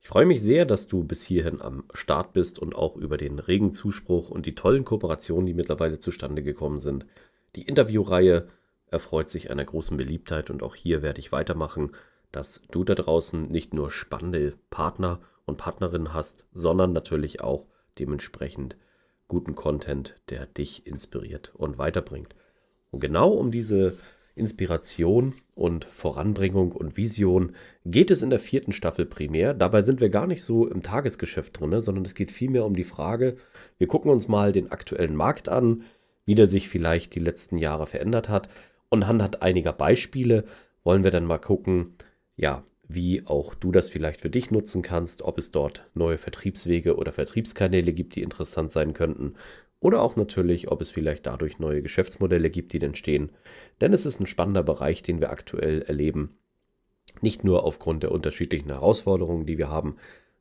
Ich 0.00 0.08
freue 0.08 0.26
mich 0.26 0.42
sehr, 0.42 0.64
dass 0.64 0.88
du 0.88 1.04
bis 1.04 1.22
hierhin 1.22 1.60
am 1.60 1.84
Start 1.92 2.32
bist 2.32 2.58
und 2.58 2.74
auch 2.74 2.96
über 2.96 3.16
den 3.16 3.38
regen 3.38 3.72
Zuspruch 3.72 4.30
und 4.30 4.46
die 4.46 4.54
tollen 4.54 4.84
Kooperationen, 4.84 5.46
die 5.46 5.54
mittlerweile 5.54 5.98
zustande 5.98 6.42
gekommen 6.42 6.80
sind. 6.80 7.06
Die 7.54 7.62
Interviewreihe 7.62 8.48
erfreut 8.90 9.28
sich 9.28 9.50
einer 9.50 9.64
großen 9.64 9.96
Beliebtheit 9.96 10.50
und 10.50 10.62
auch 10.62 10.74
hier 10.74 11.02
werde 11.02 11.20
ich 11.20 11.32
weitermachen, 11.32 11.92
dass 12.32 12.62
du 12.70 12.82
da 12.82 12.94
draußen 12.94 13.48
nicht 13.48 13.74
nur 13.74 13.90
spannende 13.90 14.54
Partner 14.70 15.20
und 15.44 15.58
Partnerinnen 15.58 16.14
hast, 16.14 16.46
sondern 16.52 16.92
natürlich 16.92 17.42
auch 17.42 17.66
dementsprechend 17.98 18.76
guten 19.28 19.54
Content, 19.54 20.14
der 20.28 20.46
dich 20.46 20.86
inspiriert 20.86 21.52
und 21.54 21.78
weiterbringt. 21.78 22.34
Und 22.90 23.00
genau 23.00 23.30
um 23.32 23.50
diese 23.50 23.96
Inspiration 24.34 25.34
und 25.60 25.84
Voranbringung 25.84 26.72
und 26.72 26.96
Vision 26.96 27.54
geht 27.84 28.10
es 28.10 28.22
in 28.22 28.30
der 28.30 28.40
vierten 28.40 28.72
Staffel 28.72 29.04
primär. 29.04 29.52
Dabei 29.52 29.82
sind 29.82 30.00
wir 30.00 30.08
gar 30.08 30.26
nicht 30.26 30.42
so 30.42 30.66
im 30.66 30.82
Tagesgeschäft 30.82 31.60
drin, 31.60 31.78
sondern 31.82 32.06
es 32.06 32.14
geht 32.14 32.32
vielmehr 32.32 32.64
um 32.64 32.74
die 32.74 32.84
Frage, 32.84 33.36
wir 33.76 33.86
gucken 33.86 34.10
uns 34.10 34.26
mal 34.26 34.52
den 34.52 34.72
aktuellen 34.72 35.14
Markt 35.14 35.50
an, 35.50 35.82
wie 36.24 36.34
der 36.34 36.46
sich 36.46 36.70
vielleicht 36.70 37.14
die 37.14 37.20
letzten 37.20 37.58
Jahre 37.58 37.86
verändert 37.86 38.30
hat. 38.30 38.48
Und 38.88 39.04
anhand 39.04 39.42
einiger 39.42 39.74
Beispiele 39.74 40.44
wollen 40.82 41.04
wir 41.04 41.10
dann 41.10 41.26
mal 41.26 41.38
gucken, 41.38 41.94
ja, 42.36 42.64
wie 42.88 43.26
auch 43.26 43.54
du 43.54 43.70
das 43.70 43.90
vielleicht 43.90 44.22
für 44.22 44.30
dich 44.30 44.50
nutzen 44.50 44.80
kannst, 44.80 45.20
ob 45.22 45.38
es 45.38 45.50
dort 45.50 45.88
neue 45.92 46.16
Vertriebswege 46.16 46.96
oder 46.96 47.12
Vertriebskanäle 47.12 47.92
gibt, 47.92 48.16
die 48.16 48.22
interessant 48.22 48.72
sein 48.72 48.94
könnten 48.94 49.34
oder 49.80 50.02
auch 50.02 50.16
natürlich, 50.16 50.70
ob 50.70 50.82
es 50.82 50.90
vielleicht 50.90 51.26
dadurch 51.26 51.58
neue 51.58 51.82
Geschäftsmodelle 51.82 52.50
gibt, 52.50 52.72
die 52.72 52.80
entstehen. 52.80 53.30
Denn 53.80 53.92
es 53.92 54.06
ist 54.06 54.20
ein 54.20 54.26
spannender 54.26 54.62
Bereich, 54.62 55.02
den 55.02 55.20
wir 55.20 55.30
aktuell 55.30 55.82
erleben. 55.82 56.36
Nicht 57.22 57.44
nur 57.44 57.64
aufgrund 57.64 58.02
der 58.02 58.12
unterschiedlichen 58.12 58.70
Herausforderungen, 58.70 59.46
die 59.46 59.58
wir 59.58 59.70
haben, 59.70 59.96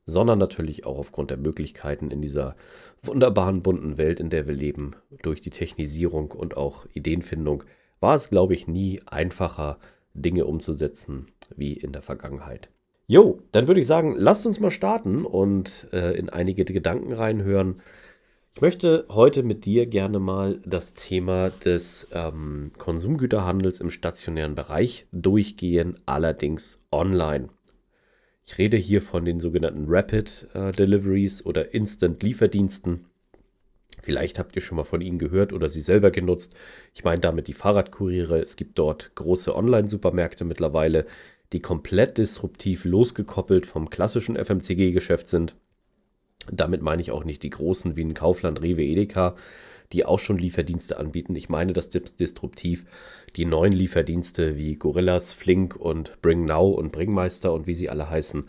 sondern 0.05 0.39
natürlich 0.39 0.85
auch 0.85 0.97
aufgrund 0.97 1.31
der 1.31 1.37
Möglichkeiten 1.37 2.11
in 2.11 2.21
dieser 2.21 2.55
wunderbaren 3.01 3.61
bunten 3.61 3.97
Welt, 3.97 4.19
in 4.19 4.29
der 4.29 4.47
wir 4.47 4.55
leben. 4.55 4.91
Durch 5.21 5.39
die 5.39 5.51
Technisierung 5.51 6.31
und 6.31 6.57
auch 6.57 6.85
Ideenfindung 6.93 7.63
war 7.99 8.15
es, 8.15 8.29
glaube 8.29 8.53
ich, 8.53 8.67
nie 8.67 8.99
einfacher, 9.05 9.77
Dinge 10.13 10.45
umzusetzen 10.45 11.27
wie 11.55 11.73
in 11.73 11.93
der 11.93 12.01
Vergangenheit. 12.01 12.69
Jo, 13.07 13.41
dann 13.51 13.67
würde 13.67 13.79
ich 13.79 13.87
sagen, 13.87 14.15
lasst 14.17 14.45
uns 14.45 14.59
mal 14.59 14.71
starten 14.71 15.25
und 15.25 15.87
äh, 15.93 16.11
in 16.17 16.29
einige 16.29 16.65
Gedanken 16.65 17.13
reinhören, 17.13 17.81
ich 18.55 18.61
möchte 18.61 19.05
heute 19.09 19.43
mit 19.43 19.65
dir 19.65 19.85
gerne 19.85 20.19
mal 20.19 20.61
das 20.65 20.93
Thema 20.93 21.49
des 21.49 22.09
ähm, 22.11 22.71
Konsumgüterhandels 22.77 23.79
im 23.79 23.89
stationären 23.89 24.55
Bereich 24.55 25.07
durchgehen, 25.11 25.97
allerdings 26.05 26.81
online. 26.91 27.49
Ich 28.45 28.57
rede 28.57 28.77
hier 28.77 29.01
von 29.01 29.25
den 29.25 29.39
sogenannten 29.39 29.85
Rapid 29.87 30.47
äh, 30.53 30.71
Deliveries 30.71 31.45
oder 31.45 31.73
Instant 31.73 32.23
Lieferdiensten. 32.23 33.05
Vielleicht 34.01 34.39
habt 34.39 34.55
ihr 34.55 34.61
schon 34.61 34.77
mal 34.77 34.85
von 34.85 35.01
ihnen 35.01 35.19
gehört 35.19 35.53
oder 35.53 35.69
sie 35.69 35.81
selber 35.81 36.09
genutzt. 36.09 36.55
Ich 36.95 37.03
meine 37.03 37.21
damit 37.21 37.47
die 37.47 37.53
Fahrradkuriere. 37.53 38.39
Es 38.39 38.55
gibt 38.55 38.79
dort 38.79 39.13
große 39.15 39.55
Online-Supermärkte 39.55 40.45
mittlerweile, 40.45 41.05
die 41.53 41.59
komplett 41.61 42.17
disruptiv 42.17 42.85
losgekoppelt 42.85 43.65
vom 43.65 43.89
klassischen 43.89 44.35
FMCG-Geschäft 44.35 45.27
sind. 45.27 45.55
Damit 46.51 46.81
meine 46.81 47.01
ich 47.01 47.11
auch 47.11 47.23
nicht 47.23 47.43
die 47.43 47.49
großen 47.49 47.95
wie 47.95 48.03
ein 48.03 48.13
Kaufland, 48.13 48.61
Rewe, 48.61 48.83
Edeka, 48.83 49.35
die 49.91 50.05
auch 50.05 50.19
schon 50.19 50.37
Lieferdienste 50.37 50.97
anbieten. 50.97 51.35
Ich 51.35 51.49
meine 51.49 51.73
das 51.73 51.89
disruptiv 51.89 52.85
die 53.35 53.45
neuen 53.45 53.73
Lieferdienste 53.73 54.55
wie 54.55 54.75
Gorillas, 54.75 55.33
Flink 55.33 55.75
und 55.75 56.21
Bring 56.21 56.45
Now 56.45 56.69
und 56.69 56.91
Bringmeister 56.91 57.53
und 57.53 57.67
wie 57.67 57.75
sie 57.75 57.89
alle 57.89 58.09
heißen. 58.09 58.45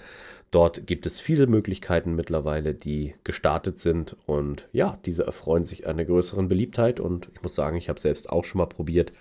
Dort 0.50 0.86
gibt 0.86 1.06
es 1.06 1.20
viele 1.20 1.46
Möglichkeiten 1.46 2.14
mittlerweile, 2.14 2.74
die 2.74 3.14
gestartet 3.22 3.78
sind 3.78 4.16
und 4.26 4.68
ja, 4.72 4.98
diese 5.06 5.24
erfreuen 5.24 5.64
sich 5.64 5.86
einer 5.86 6.04
größeren 6.04 6.48
Beliebtheit 6.48 6.98
und 6.98 7.30
ich 7.32 7.42
muss 7.42 7.54
sagen, 7.54 7.76
ich 7.76 7.88
habe 7.88 8.00
selbst 8.00 8.30
auch 8.30 8.44
schon 8.44 8.58
mal 8.58 8.66
probiert, 8.66 9.12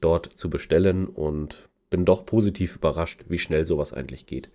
dort 0.00 0.26
zu 0.34 0.50
bestellen 0.50 1.06
und 1.06 1.68
bin 1.88 2.04
doch 2.04 2.26
positiv 2.26 2.76
überrascht, 2.76 3.24
wie 3.28 3.38
schnell 3.38 3.64
sowas 3.64 3.94
eigentlich 3.94 4.26
geht. 4.26 4.50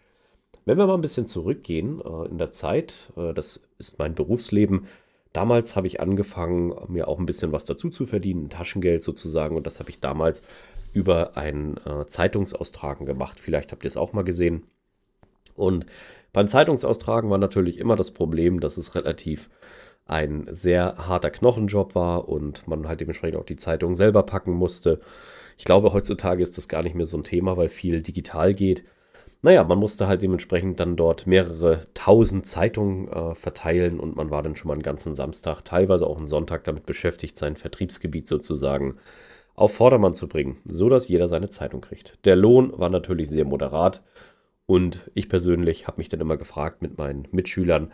Wenn 0.66 0.78
wir 0.78 0.88
mal 0.88 0.96
ein 0.96 1.02
bisschen 1.02 1.28
zurückgehen 1.28 2.02
äh, 2.02 2.28
in 2.28 2.38
der 2.38 2.52
Zeit, 2.52 3.12
äh, 3.18 3.34
das 3.34 3.62
ist 3.78 4.00
mein 4.00 4.16
Berufsleben. 4.16 4.88
Damals 5.34 5.76
habe 5.76 5.88
ich 5.88 6.00
angefangen, 6.00 6.74
mir 6.88 7.08
auch 7.08 7.20
ein 7.20 7.26
bisschen 7.26 7.52
was 7.52 7.66
dazu 7.66 7.90
zu 7.90 8.06
verdienen, 8.06 8.50
Taschengeld 8.50 9.04
sozusagen. 9.04 9.56
Und 9.56 9.66
das 9.66 9.80
habe 9.80 9.90
ich 9.90 10.00
damals 10.00 10.42
über 10.94 11.38
ein 11.38 11.78
äh, 11.86 12.06
Zeitungsaustragen 12.06 13.06
gemacht. 13.06 13.40
Vielleicht 13.40 13.72
habt 13.72 13.84
ihr 13.84 13.88
es 13.88 13.98
auch 13.98 14.14
mal 14.14 14.24
gesehen. 14.24 14.64
Und 15.56 15.86
beim 16.34 16.48
Zeitungsaustragen 16.48 17.30
war 17.30 17.38
natürlich 17.38 17.78
immer 17.78 17.96
das 17.96 18.12
Problem, 18.12 18.60
dass 18.60 18.78
es 18.78 18.96
relativ 18.96 19.50
ein 20.06 20.48
sehr 20.50 20.98
harter 21.08 21.30
Knochenjob 21.30 21.96
war 21.96 22.28
und 22.28 22.68
man 22.68 22.88
halt 22.88 23.02
dementsprechend 23.02 23.40
auch 23.40 23.46
die 23.46 23.56
Zeitung 23.56 23.96
selber 23.96 24.24
packen 24.24 24.54
musste. 24.54 25.00
Ich 25.58 25.66
glaube, 25.66 25.94
heutzutage 25.94 26.44
ist 26.44 26.58
das 26.58 26.68
gar 26.68 26.84
nicht 26.84 26.96
mehr 26.96 27.06
so 27.06 27.18
ein 27.18 27.24
Thema, 27.24 27.56
weil 27.56 27.70
viel 27.70 28.02
digital 28.02 28.54
geht. 28.54 28.84
Naja, 29.44 29.64
man 29.64 29.80
musste 29.80 30.08
halt 30.08 30.22
dementsprechend 30.22 30.80
dann 30.80 30.96
dort 30.96 31.26
mehrere 31.26 31.88
tausend 31.96 32.46
Zeitungen 32.46 33.08
äh, 33.08 33.34
verteilen 33.34 34.00
und 34.00 34.16
man 34.16 34.30
war 34.30 34.44
dann 34.44 34.56
schon 34.56 34.68
mal 34.68 34.76
einen 34.76 34.84
ganzen 34.84 35.16
Samstag, 35.16 35.64
teilweise 35.64 36.06
auch 36.06 36.18
einen 36.18 36.28
Sonntag 36.28 36.64
damit 36.64 36.86
beschäftigt, 36.86 37.38
sein 37.38 37.56
Vertriebsgebiet 37.56 38.28
sozusagen 38.28 38.98
auf 39.56 39.74
Vordermann 39.74 40.14
zu 40.14 40.28
bringen, 40.28 40.58
so 40.64 40.90
dass 40.90 41.08
jeder 41.08 41.28
seine 41.28 41.50
Zeitung 41.50 41.82
kriegt. 41.82 42.20
Der 42.26 42.36
Lohn 42.36 42.72
war 42.78 42.90
natürlich 42.90 43.30
sehr 43.30 43.46
moderat 43.46 44.04
und 44.68 45.10
ich 45.16 45.28
persönlich 45.28 45.88
habe 45.88 45.98
mich 45.98 46.10
dann 46.10 46.22
immer 46.22 46.38
gefragt 46.38 46.84
mit 46.84 47.00
meinen 47.00 47.28
Mitschülern, 47.32 47.92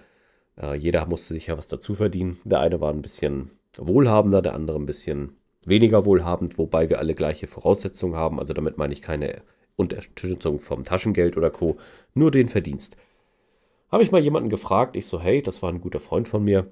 äh, 0.58 0.78
jeder 0.78 1.06
musste 1.06 1.34
sich 1.34 1.47
ja 1.47 1.58
was 1.58 1.68
dazu 1.68 1.96
verdienen. 1.96 2.38
Der 2.44 2.59
eine 2.59 2.81
war 2.81 2.91
ein 2.91 3.02
bisschen 3.02 3.52
wohlhabender, 3.78 4.41
der 4.41 4.53
andere 4.53 4.78
ein 4.78 4.85
bisschen 4.85 5.38
weniger 5.66 6.06
wohlhabend, 6.06 6.58
wobei 6.58 6.90
wir 6.90 7.00
alle 7.00 7.16
gleiche 7.16 7.47
Voraussetzungen 7.47 8.16
haben. 8.16 8.40
Also 8.40 8.53
damit 8.53 8.78
meine 8.78 8.94
ich 8.94 9.02
keine 9.02 9.41
Unterstützung 9.78 10.60
vom 10.60 10.84
Taschengeld 10.84 11.38
oder 11.38 11.50
Co. 11.50 11.78
Nur 12.14 12.32
den 12.32 12.50
Verdienst. 12.50 12.98
Habe 13.90 14.04
ich 14.04 14.12
mal 14.12 14.22
jemanden 14.22 14.50
gefragt, 14.50 14.98
ich 14.98 15.08
so, 15.08 15.22
hey, 15.22 15.42
das 15.42 15.62
war 15.62 15.72
ein 15.72 15.80
guter 15.80 16.02
Freund 16.02 16.28
von 16.28 16.44
mir 16.44 16.70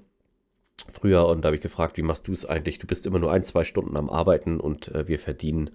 früher 0.90 1.26
und 1.26 1.42
da 1.42 1.48
habe 1.48 1.56
ich 1.56 1.62
gefragt, 1.62 1.96
wie 1.96 2.02
machst 2.02 2.28
du 2.28 2.32
es 2.32 2.44
eigentlich? 2.44 2.78
Du 2.78 2.86
bist 2.86 3.06
immer 3.06 3.18
nur 3.18 3.32
ein, 3.32 3.42
zwei 3.42 3.64
Stunden 3.64 3.96
am 3.96 4.10
Arbeiten 4.10 4.60
und 4.60 4.88
äh, 4.88 5.08
wir 5.08 5.18
verdienen 5.18 5.70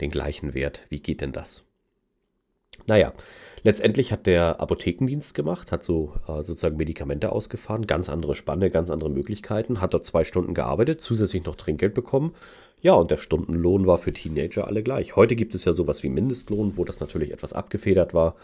den 0.00 0.10
gleichen 0.10 0.54
Wert. 0.54 0.86
Wie 0.88 1.00
geht 1.00 1.20
denn 1.20 1.32
das? 1.32 1.64
Naja, 2.86 3.12
letztendlich 3.62 4.12
hat 4.12 4.26
der 4.26 4.60
Apothekendienst 4.60 5.34
gemacht, 5.34 5.72
hat 5.72 5.82
so 5.82 6.14
äh, 6.28 6.42
sozusagen 6.42 6.76
Medikamente 6.76 7.32
ausgefahren, 7.32 7.86
ganz 7.86 8.08
andere 8.08 8.34
Spanne, 8.34 8.70
ganz 8.70 8.90
andere 8.90 9.10
Möglichkeiten, 9.10 9.80
hat 9.80 9.94
dort 9.94 10.04
zwei 10.04 10.24
Stunden 10.24 10.54
gearbeitet, 10.54 11.00
zusätzlich 11.00 11.44
noch 11.44 11.56
Trinkgeld 11.56 11.94
bekommen. 11.94 12.34
Ja, 12.82 12.94
und 12.94 13.10
der 13.10 13.16
Stundenlohn 13.16 13.86
war 13.86 13.98
für 13.98 14.12
Teenager 14.12 14.66
alle 14.66 14.82
gleich. 14.82 15.16
Heute 15.16 15.34
gibt 15.34 15.54
es 15.54 15.64
ja 15.64 15.72
sowas 15.72 16.02
wie 16.02 16.08
Mindestlohn, 16.08 16.76
wo 16.76 16.84
das 16.84 17.00
natürlich 17.00 17.32
etwas 17.32 17.52
abgefedert 17.52 18.14
war. 18.14 18.36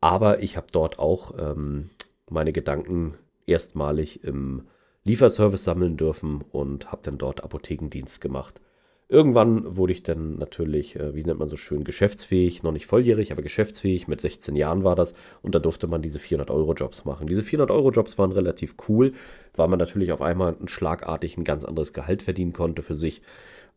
Aber 0.00 0.42
ich 0.42 0.56
habe 0.56 0.68
dort 0.72 0.98
auch 0.98 1.34
ähm, 1.38 1.90
meine 2.30 2.52
Gedanken 2.52 3.14
erstmalig 3.46 4.22
im 4.24 4.68
Lieferservice 5.04 5.64
sammeln 5.64 5.96
dürfen 5.96 6.44
und 6.52 6.92
habe 6.92 7.02
dann 7.02 7.18
dort 7.18 7.42
Apothekendienst 7.42 8.20
gemacht. 8.20 8.60
Irgendwann 9.10 9.76
wurde 9.76 9.94
ich 9.94 10.02
dann 10.02 10.36
natürlich, 10.36 10.96
äh, 10.96 11.14
wie 11.14 11.24
nennt 11.24 11.38
man 11.38 11.48
so 11.48 11.56
schön, 11.56 11.82
geschäftsfähig, 11.82 12.62
noch 12.62 12.72
nicht 12.72 12.84
volljährig, 12.86 13.32
aber 13.32 13.40
geschäftsfähig. 13.40 14.06
Mit 14.06 14.20
16 14.20 14.54
Jahren 14.54 14.84
war 14.84 14.96
das 14.96 15.14
und 15.40 15.54
da 15.54 15.60
durfte 15.60 15.86
man 15.86 16.02
diese 16.02 16.18
400-Euro-Jobs 16.18 17.06
machen. 17.06 17.26
Diese 17.26 17.40
400-Euro-Jobs 17.40 18.18
waren 18.18 18.32
relativ 18.32 18.74
cool, 18.88 19.14
weil 19.56 19.68
man 19.68 19.78
natürlich 19.78 20.12
auf 20.12 20.20
einmal 20.20 20.54
ein 20.60 20.68
schlagartig 20.68 21.38
ein 21.38 21.44
ganz 21.44 21.64
anderes 21.64 21.94
Gehalt 21.94 22.22
verdienen 22.22 22.52
konnte 22.52 22.82
für 22.82 22.94
sich 22.94 23.22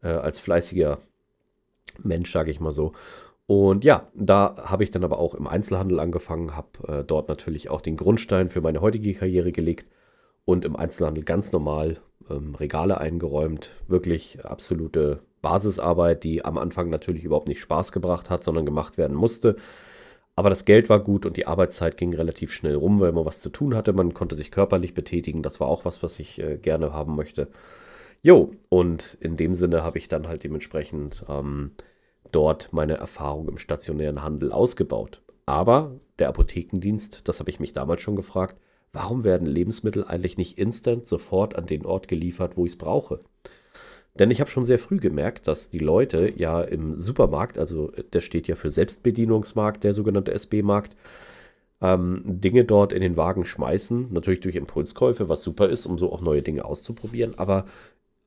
äh, 0.04 0.10
als 0.10 0.40
fleißiger 0.40 1.00
Mensch, 2.04 2.32
sage 2.32 2.52
ich 2.52 2.60
mal 2.60 2.72
so. 2.72 2.92
Und 3.48 3.86
ja, 3.86 4.10
da 4.14 4.56
habe 4.66 4.84
ich 4.84 4.92
dann 4.92 5.04
aber 5.04 5.20
auch 5.20 5.36
im 5.36 5.48
Einzelhandel 5.48 6.02
angefangen, 6.02 6.58
habe 6.58 6.88
äh, 6.88 7.04
dort 7.06 7.30
natürlich 7.30 7.70
auch 7.70 7.82
den 7.82 7.96
Grundstein 7.96 8.50
für 8.50 8.62
meine 8.62 8.82
heutige 8.82 9.14
Karriere 9.14 9.54
gelegt 9.54 9.90
und 10.46 10.66
im 10.66 10.76
Einzelhandel 10.76 11.24
ganz 11.24 11.54
normal 11.54 12.02
ähm, 12.32 12.56
Regale 12.56 13.00
eingeräumt. 13.00 13.72
Wirklich 13.88 14.46
absolute 14.46 15.20
Basisarbeit, 15.42 16.24
die 16.24 16.46
am 16.46 16.58
Anfang 16.58 16.90
natürlich 16.90 17.24
überhaupt 17.24 17.48
nicht 17.48 17.62
Spaß 17.62 17.92
gebracht 17.92 18.30
hat, 18.30 18.44
sondern 18.44 18.66
gemacht 18.66 18.98
werden 18.98 19.16
musste. 19.16 19.56
Aber 20.36 20.50
das 20.50 20.66
Geld 20.66 20.90
war 20.90 21.00
gut 21.00 21.26
und 21.26 21.38
die 21.38 21.46
Arbeitszeit 21.46 21.98
ging 21.98 22.14
relativ 22.16 22.54
schnell 22.54 22.76
rum, 22.76 23.00
weil 23.00 23.12
man 23.12 23.26
was 23.26 23.42
zu 23.42 23.50
tun 23.50 23.76
hatte. 23.76 23.94
Man 23.94 24.14
konnte 24.14 24.36
sich 24.36 24.52
körperlich 24.52 24.94
betätigen. 24.94 25.44
Das 25.44 25.60
war 25.60 25.68
auch 25.68 25.86
was, 25.86 26.04
was 26.04 26.20
ich 26.20 26.42
äh, 26.42 26.58
gerne 26.58 26.94
haben 26.94 27.16
möchte. 27.16 27.50
Jo, 28.24 28.52
und 28.70 29.18
in 29.20 29.36
dem 29.36 29.56
Sinne 29.56 29.84
habe 29.84 29.98
ich 29.98 30.08
dann 30.08 30.28
halt 30.28 30.44
dementsprechend 30.44 31.26
ähm, 31.28 31.72
dort 32.32 32.72
meine 32.72 32.96
Erfahrung 32.98 33.50
im 33.50 33.58
stationären 33.58 34.24
Handel 34.24 34.52
ausgebaut. 34.52 35.22
Aber 35.52 36.00
der 36.18 36.30
Apothekendienst, 36.30 37.28
das 37.28 37.42
habe 37.42 37.50
ich 37.50 37.60
mich 37.60 37.74
damals 37.74 38.02
schon 38.02 38.16
gefragt, 38.16 38.56
warum 38.94 39.26
werden 39.26 39.46
Lebensmittel 39.46 40.06
eigentlich 40.06 40.38
nicht 40.38 40.58
instant 40.58 41.06
sofort 41.06 41.58
an 41.58 41.66
den 41.66 41.86
Ort 41.86 42.08
geliefert, 42.08 42.56
wo 42.56 42.66
ich 42.66 42.72
es 42.72 42.78
brauche? 42.78 43.20
Denn 44.18 44.32
ich 44.32 44.40
habe 44.40 44.50
schon 44.50 44.64
sehr 44.64 44.80
früh 44.80 44.96
gemerkt, 44.96 45.50
dass 45.50 45.70
die 45.70 45.80
Leute 45.80 46.32
ja 46.34 46.62
im 46.62 46.98
Supermarkt, 46.98 47.60
also 47.60 47.92
der 48.14 48.22
steht 48.22 48.48
ja 48.48 48.56
für 48.56 48.70
Selbstbedienungsmarkt, 48.70 49.84
der 49.84 49.94
sogenannte 49.94 50.32
SB-Markt, 50.32 50.96
ähm, 51.82 52.22
Dinge 52.26 52.64
dort 52.64 52.94
in 52.94 53.02
den 53.02 53.18
Wagen 53.18 53.44
schmeißen, 53.44 54.08
natürlich 54.14 54.40
durch 54.40 54.56
Impulskäufe, 54.56 55.28
was 55.28 55.44
super 55.44 55.68
ist, 55.68 55.86
um 55.86 55.98
so 55.98 56.14
auch 56.14 56.22
neue 56.22 56.44
Dinge 56.44 56.64
auszuprobieren, 56.64 57.38
aber 57.38 57.66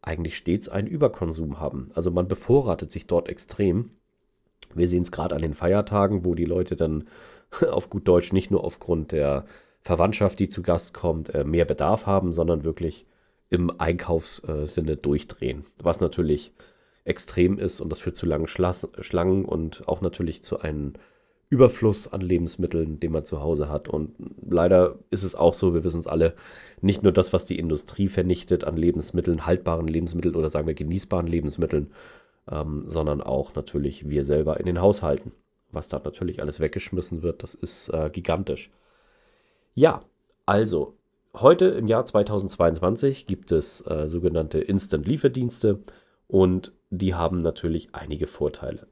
eigentlich 0.03 0.37
stets 0.37 0.69
einen 0.69 0.89
Überkonsum 0.89 1.59
haben. 1.59 1.89
Also 1.95 2.11
man 2.11 2.29
bevorratet 2.29 2.91
sich 2.91 3.07
dort 3.07 3.31
extrem. 3.31 3.93
Wir 4.75 4.89
sehen 4.89 5.03
es 5.03 5.13
gerade 5.13 5.35
an 5.35 5.43
den 5.43 5.55
Feiertagen, 5.55 6.25
wo 6.25 6.35
die 6.35 6.45
Leute 6.45 6.77
dann 6.77 7.05
auf 7.71 7.91
gut 7.91 8.09
Deutsch 8.09 8.33
nicht 8.33 8.51
nur 8.51 8.65
aufgrund 8.65 9.13
der 9.13 9.45
Verwandtschaft, 9.81 10.39
die 10.39 10.49
zu 10.49 10.63
Gast 10.63 10.95
kommt, 10.95 11.35
äh, 11.35 11.45
mehr 11.45 11.65
Bedarf 11.65 12.07
haben, 12.07 12.33
sondern 12.33 12.65
wirklich 12.65 13.07
im 13.51 13.79
Einkaufssinne 13.79 14.97
durchdrehen. 14.97 15.65
Was 15.83 16.01
natürlich 16.01 16.53
extrem 17.05 17.59
ist 17.59 17.81
und 17.81 17.91
das 17.91 18.01
führt 18.01 18.17
zu 18.17 18.27
langen 18.27 18.47
Schlangen 18.47 19.45
und 19.45 19.87
auch 19.87 20.01
natürlich 20.01 20.43
zu 20.43 20.61
einem 20.61 20.95
Überfluss 21.51 22.13
an 22.13 22.21
Lebensmitteln, 22.21 22.99
den 22.99 23.13
man 23.13 23.25
zu 23.25 23.41
Hause 23.41 23.69
hat. 23.69 23.89
Und 23.89 24.15
leider 24.49 24.99
ist 25.11 25.23
es 25.23 25.35
auch 25.35 25.55
so, 25.55 25.75
wir 25.75 25.85
wissen 25.85 26.01
es 26.01 26.07
alle, 26.07 26.35
nicht 26.81 27.03
nur 27.03 27.13
das, 27.13 27.33
was 27.33 27.45
die 27.45 27.59
Industrie 27.59 28.09
vernichtet 28.09 28.65
an 28.65 28.77
Lebensmitteln, 28.77 29.47
haltbaren 29.47 29.87
Lebensmitteln 29.87 30.35
oder 30.35 30.51
sagen 30.51 30.67
wir 30.67 30.75
genießbaren 30.75 31.27
Lebensmitteln, 31.27 31.93
ähm, 32.51 32.85
sondern 32.87 33.21
auch 33.21 33.55
natürlich 33.55 34.09
wir 34.09 34.25
selber 34.25 34.59
in 34.61 34.67
den 34.67 34.81
Haushalten. 34.81 35.33
Was 35.73 35.89
da 35.89 36.01
natürlich 36.03 36.41
alles 36.41 36.61
weggeschmissen 36.61 37.23
wird, 37.23 37.43
das 37.43 37.55
ist 37.55 37.89
äh, 37.89 38.11
gigantisch. 38.11 38.71
Ja, 39.75 40.03
also 40.47 40.95
heute 41.35 41.67
im 41.67 41.89
Jahr 41.89 42.05
2022 42.05 43.27
gibt 43.27 43.51
es 43.51 43.85
äh, 43.87 44.09
sogenannte 44.09 44.61
Instant-Lieferdienste 44.61 45.81
und 46.29 46.73
die 46.91 47.15
haben 47.15 47.39
natürlich 47.39 47.89
einige 47.93 48.27
Vorteile. 48.27 48.87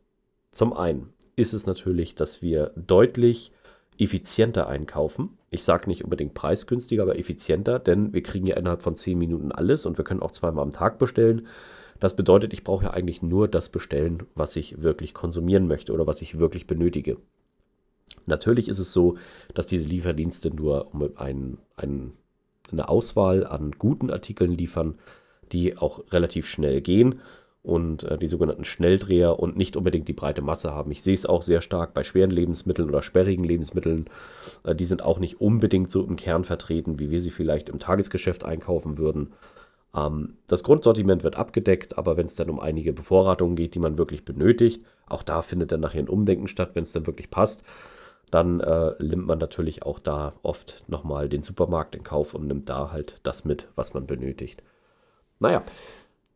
Zum 0.50 0.72
einen 0.72 1.12
ist 1.37 1.52
es 1.52 1.66
natürlich, 1.66 2.14
dass 2.14 2.43
wir 2.43 2.72
deutlich 2.75 3.52
effizienter 3.98 4.66
einkaufen. 4.66 5.38
Ich 5.50 5.64
sage 5.64 5.88
nicht 5.88 6.02
unbedingt 6.02 6.34
preisgünstiger, 6.34 7.02
aber 7.02 7.19
effizienter, 7.19 7.78
denn 7.78 8.12
wir 8.12 8.22
kriegen 8.22 8.46
ja 8.46 8.56
innerhalb 8.56 8.82
von 8.82 8.94
10 8.94 9.19
Minuten 9.19 9.52
alles 9.52 9.87
und 9.87 9.98
wir 9.98 10.05
können 10.05 10.22
auch 10.22 10.32
zweimal 10.32 10.64
am 10.64 10.70
Tag 10.70 10.98
bestellen. 10.98 11.46
Das 12.02 12.16
bedeutet, 12.16 12.52
ich 12.52 12.64
brauche 12.64 12.87
ja 12.87 12.90
eigentlich 12.90 13.22
nur 13.22 13.46
das 13.46 13.69
bestellen, 13.69 14.25
was 14.34 14.56
ich 14.56 14.82
wirklich 14.82 15.14
konsumieren 15.14 15.69
möchte 15.69 15.93
oder 15.93 16.04
was 16.04 16.20
ich 16.20 16.40
wirklich 16.40 16.66
benötige. 16.66 17.19
Natürlich 18.26 18.66
ist 18.66 18.81
es 18.81 18.93
so, 18.93 19.19
dass 19.54 19.69
diese 19.69 19.84
Lieferdienste 19.84 20.52
nur 20.52 20.93
um 20.93 21.08
ein, 21.14 21.58
ein, 21.76 22.12
eine 22.72 22.88
Auswahl 22.88 23.46
an 23.46 23.70
guten 23.78 24.10
Artikeln 24.10 24.50
liefern, 24.50 24.99
die 25.52 25.78
auch 25.78 26.02
relativ 26.10 26.49
schnell 26.49 26.81
gehen 26.81 27.20
und 27.62 28.02
äh, 28.02 28.19
die 28.19 28.26
sogenannten 28.26 28.64
Schnelldreher 28.64 29.38
und 29.38 29.56
nicht 29.56 29.76
unbedingt 29.76 30.08
die 30.08 30.12
breite 30.12 30.43
Masse 30.43 30.72
haben. 30.72 30.90
Ich 30.90 31.05
sehe 31.05 31.14
es 31.14 31.25
auch 31.25 31.43
sehr 31.43 31.60
stark 31.60 31.94
bei 31.94 32.02
schweren 32.02 32.32
Lebensmitteln 32.32 32.88
oder 32.88 33.02
sperrigen 33.02 33.44
Lebensmitteln. 33.44 34.06
Äh, 34.64 34.75
die 34.75 34.87
sind 34.87 35.02
auch 35.02 35.20
nicht 35.20 35.40
unbedingt 35.40 35.93
so 35.93 36.05
im 36.05 36.16
Kern 36.16 36.43
vertreten, 36.43 36.98
wie 36.98 37.12
wir 37.12 37.20
sie 37.20 37.31
vielleicht 37.31 37.69
im 37.69 37.78
Tagesgeschäft 37.78 38.44
einkaufen 38.44 38.98
würden. 38.98 39.34
Ähm, 39.94 40.37
das 40.47 40.62
Grundsortiment 40.62 41.25
wird 41.25 41.37
abgedeckt, 41.37 41.99
aber 41.99 42.17
wenn 42.17 42.27
es 42.27 42.35
dann 42.35 42.50
um 42.50 42.61
einige 42.61 42.93
Bevorratungen 42.93 43.56
geht, 43.56 43.75
die 43.75 43.81
man 43.81 43.99
wirklich 43.99 44.25
benötigt, 44.25 44.85
auch 45.06 45.23
da 45.23 45.43
findet 45.43 45.73
dann 45.73 45.81
nachher 45.81 46.00
ein 46.00 46.09
Umdenken 46.09 46.49
statt, 46.49 46.71
wenn 46.75 46.85
es 46.85 46.93
dann 46.93 47.06
wirklich 47.06 47.31
passt. 47.31 47.62
Dann 48.31 48.61
äh, 48.61 48.94
nimmt 49.03 49.27
man 49.27 49.39
natürlich 49.39 49.83
auch 49.83 49.99
da 49.99 50.33
oft 50.43 50.89
nochmal 50.89 51.29
den 51.29 51.43
Supermarkt 51.43 51.94
in 51.94 52.03
Kauf 52.03 52.33
und 52.33 52.47
nimmt 52.47 52.69
da 52.71 52.91
halt 52.91 53.21
das 53.25 53.44
mit, 53.44 53.69
was 53.75 53.93
man 53.93 54.06
benötigt. 54.06 54.62
Naja, 55.39 55.62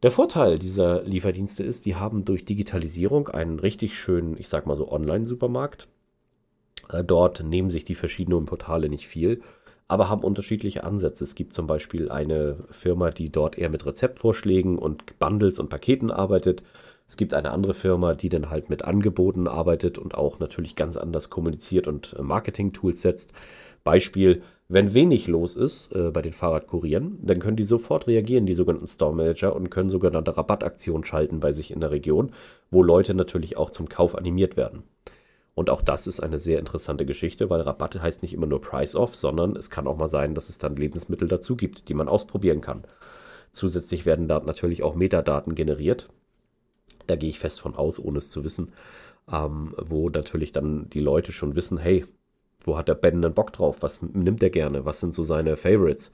der 0.03 0.11
Vorteil 0.11 0.59
dieser 0.59 1.03
Lieferdienste 1.05 1.65
ist, 1.65 1.87
die 1.87 1.97
haben 1.97 2.25
durch 2.25 2.45
Digitalisierung 2.45 3.29
einen 3.29 3.59
richtig 3.59 3.99
schönen, 3.99 4.37
ich 4.37 4.49
sag 4.49 4.67
mal 4.67 4.77
so, 4.77 4.91
Online-Supermarkt. 4.93 5.89
Äh, 6.91 7.03
dort 7.03 7.43
nehmen 7.43 7.71
sich 7.71 7.85
die 7.85 7.95
verschiedenen 7.95 8.45
Portale 8.45 8.91
nicht 8.91 9.09
viel, 9.09 9.41
aber 9.89 10.09
haben 10.09 10.25
unterschiedliche 10.25 10.85
Ansätze. 10.85 11.25
Es 11.25 11.35
gibt 11.35 11.55
zum 11.55 11.67
Beispiel 11.67 12.11
eine 12.11 12.57
Firma, 12.71 13.11
die 13.11 13.31
dort 13.31 13.57
eher 13.57 13.71
mit 13.71 13.87
Rezeptvorschlägen 13.87 14.79
und 14.79 15.19
Bundles 15.19 15.59
und 15.59 15.69
Paketen 15.69 16.11
arbeitet. 16.11 16.63
Es 17.07 17.17
gibt 17.17 17.35
eine 17.35 17.53
andere 17.53 17.75
Firma, 17.75 18.15
die 18.15 18.29
dann 18.29 18.51
halt 18.51 18.69
mit 18.69 18.85
Angeboten 18.85 19.47
arbeitet 19.47 19.97
und 19.97 20.15
auch 20.15 20.41
natürlich 20.41 20.75
ganz 20.75 20.97
anders 20.97 21.31
kommuniziert 21.31 21.87
und 21.87 22.17
äh, 22.19 22.23
Marketing-Tools 22.23 23.01
setzt. 23.01 23.33
Beispiel, 23.85 24.43
wenn 24.69 24.95
wenig 24.95 25.29
los 25.29 25.55
ist 25.55 25.95
äh, 25.95 26.11
bei 26.11 26.23
den 26.23 26.33
Fahrradkurieren, 26.33 27.21
dann 27.23 27.39
können 27.39 27.57
die 27.57 27.63
sofort 27.63 28.09
reagieren, 28.09 28.47
die 28.47 28.55
sogenannten 28.55 28.89
Store 28.89 29.15
Manager, 29.15 29.55
und 29.55 29.71
können 29.71 29.89
sogenannte 29.89 30.37
Rabattaktionen 30.37 31.05
schalten 31.05 31.39
bei 31.39 31.53
sich 31.53 31.71
in 31.71 31.79
der 31.79 31.93
Region, 31.93 32.33
wo 32.73 32.83
Leute 32.83 33.15
natürlich 33.15 33.57
auch 33.57 33.71
zum 33.71 33.89
Kauf 33.89 34.17
animiert 34.17 34.57
werden. 34.57 34.83
Und 35.57 35.71
auch 35.71 35.81
das 35.81 36.07
ist 36.07 36.21
eine 36.21 36.39
sehr 36.39 36.59
interessante 36.59 37.07
Geschichte, 37.07 37.49
weil 37.49 37.63
Rabatte 37.63 38.03
heißt 38.03 38.21
nicht 38.21 38.35
immer 38.35 38.47
nur 38.47 38.61
Price 38.61 38.95
Off, 38.95 39.17
sondern 39.17 39.57
es 39.57 39.71
kann 39.71 39.87
auch 39.87 39.97
mal 39.97 40.07
sein, 40.07 40.35
dass 40.35 40.51
es 40.51 40.59
dann 40.59 40.77
Lebensmittel 40.77 41.29
dazu 41.29 41.57
gibt, 41.57 41.89
die 41.89 41.95
man 41.95 42.09
ausprobieren 42.09 42.61
kann. 42.61 42.83
Zusätzlich 43.53 44.05
werden 44.05 44.29
da 44.29 44.39
natürlich 44.41 44.83
auch 44.83 44.95
Metadaten 44.95 45.55
generiert. 45.55 46.09
Da 47.07 47.17
gehe 47.17 47.31
ich 47.31 47.39
fest 47.39 47.63
von 47.63 47.75
aus, 47.75 47.99
ohne 47.99 48.19
es 48.19 48.29
zu 48.29 48.45
wissen, 48.45 48.73
ähm, 49.33 49.75
wo 49.79 50.11
natürlich 50.11 50.53
dann 50.53 50.91
die 50.91 51.01
Leute 51.01 51.33
schon 51.33 51.57
wissen, 51.57 51.79
hey, 51.79 52.05
wo 52.63 52.77
hat 52.77 52.89
der 52.89 52.95
Ben 52.95 53.23
denn 53.23 53.33
Bock 53.33 53.55
drauf? 53.55 53.79
Was 53.81 54.03
nimmt 54.03 54.43
er 54.43 54.51
gerne? 54.51 54.85
Was 54.85 55.01
sind 55.01 55.15
so 55.15 55.23
seine 55.23 55.57
Favorites? 55.57 56.13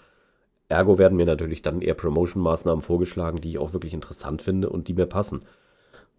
Ergo 0.68 0.98
werden 0.98 1.16
mir 1.16 1.26
natürlich 1.26 1.62
dann 1.62 1.82
eher 1.82 1.94
Promotion-Maßnahmen 1.94 2.80
vorgeschlagen, 2.80 3.40
die 3.40 3.50
ich 3.50 3.58
auch 3.58 3.72
wirklich 3.72 3.92
interessant 3.92 4.40
finde 4.40 4.70
und 4.70 4.86
die 4.86 4.94
mir 4.94 5.06
passen. 5.06 5.42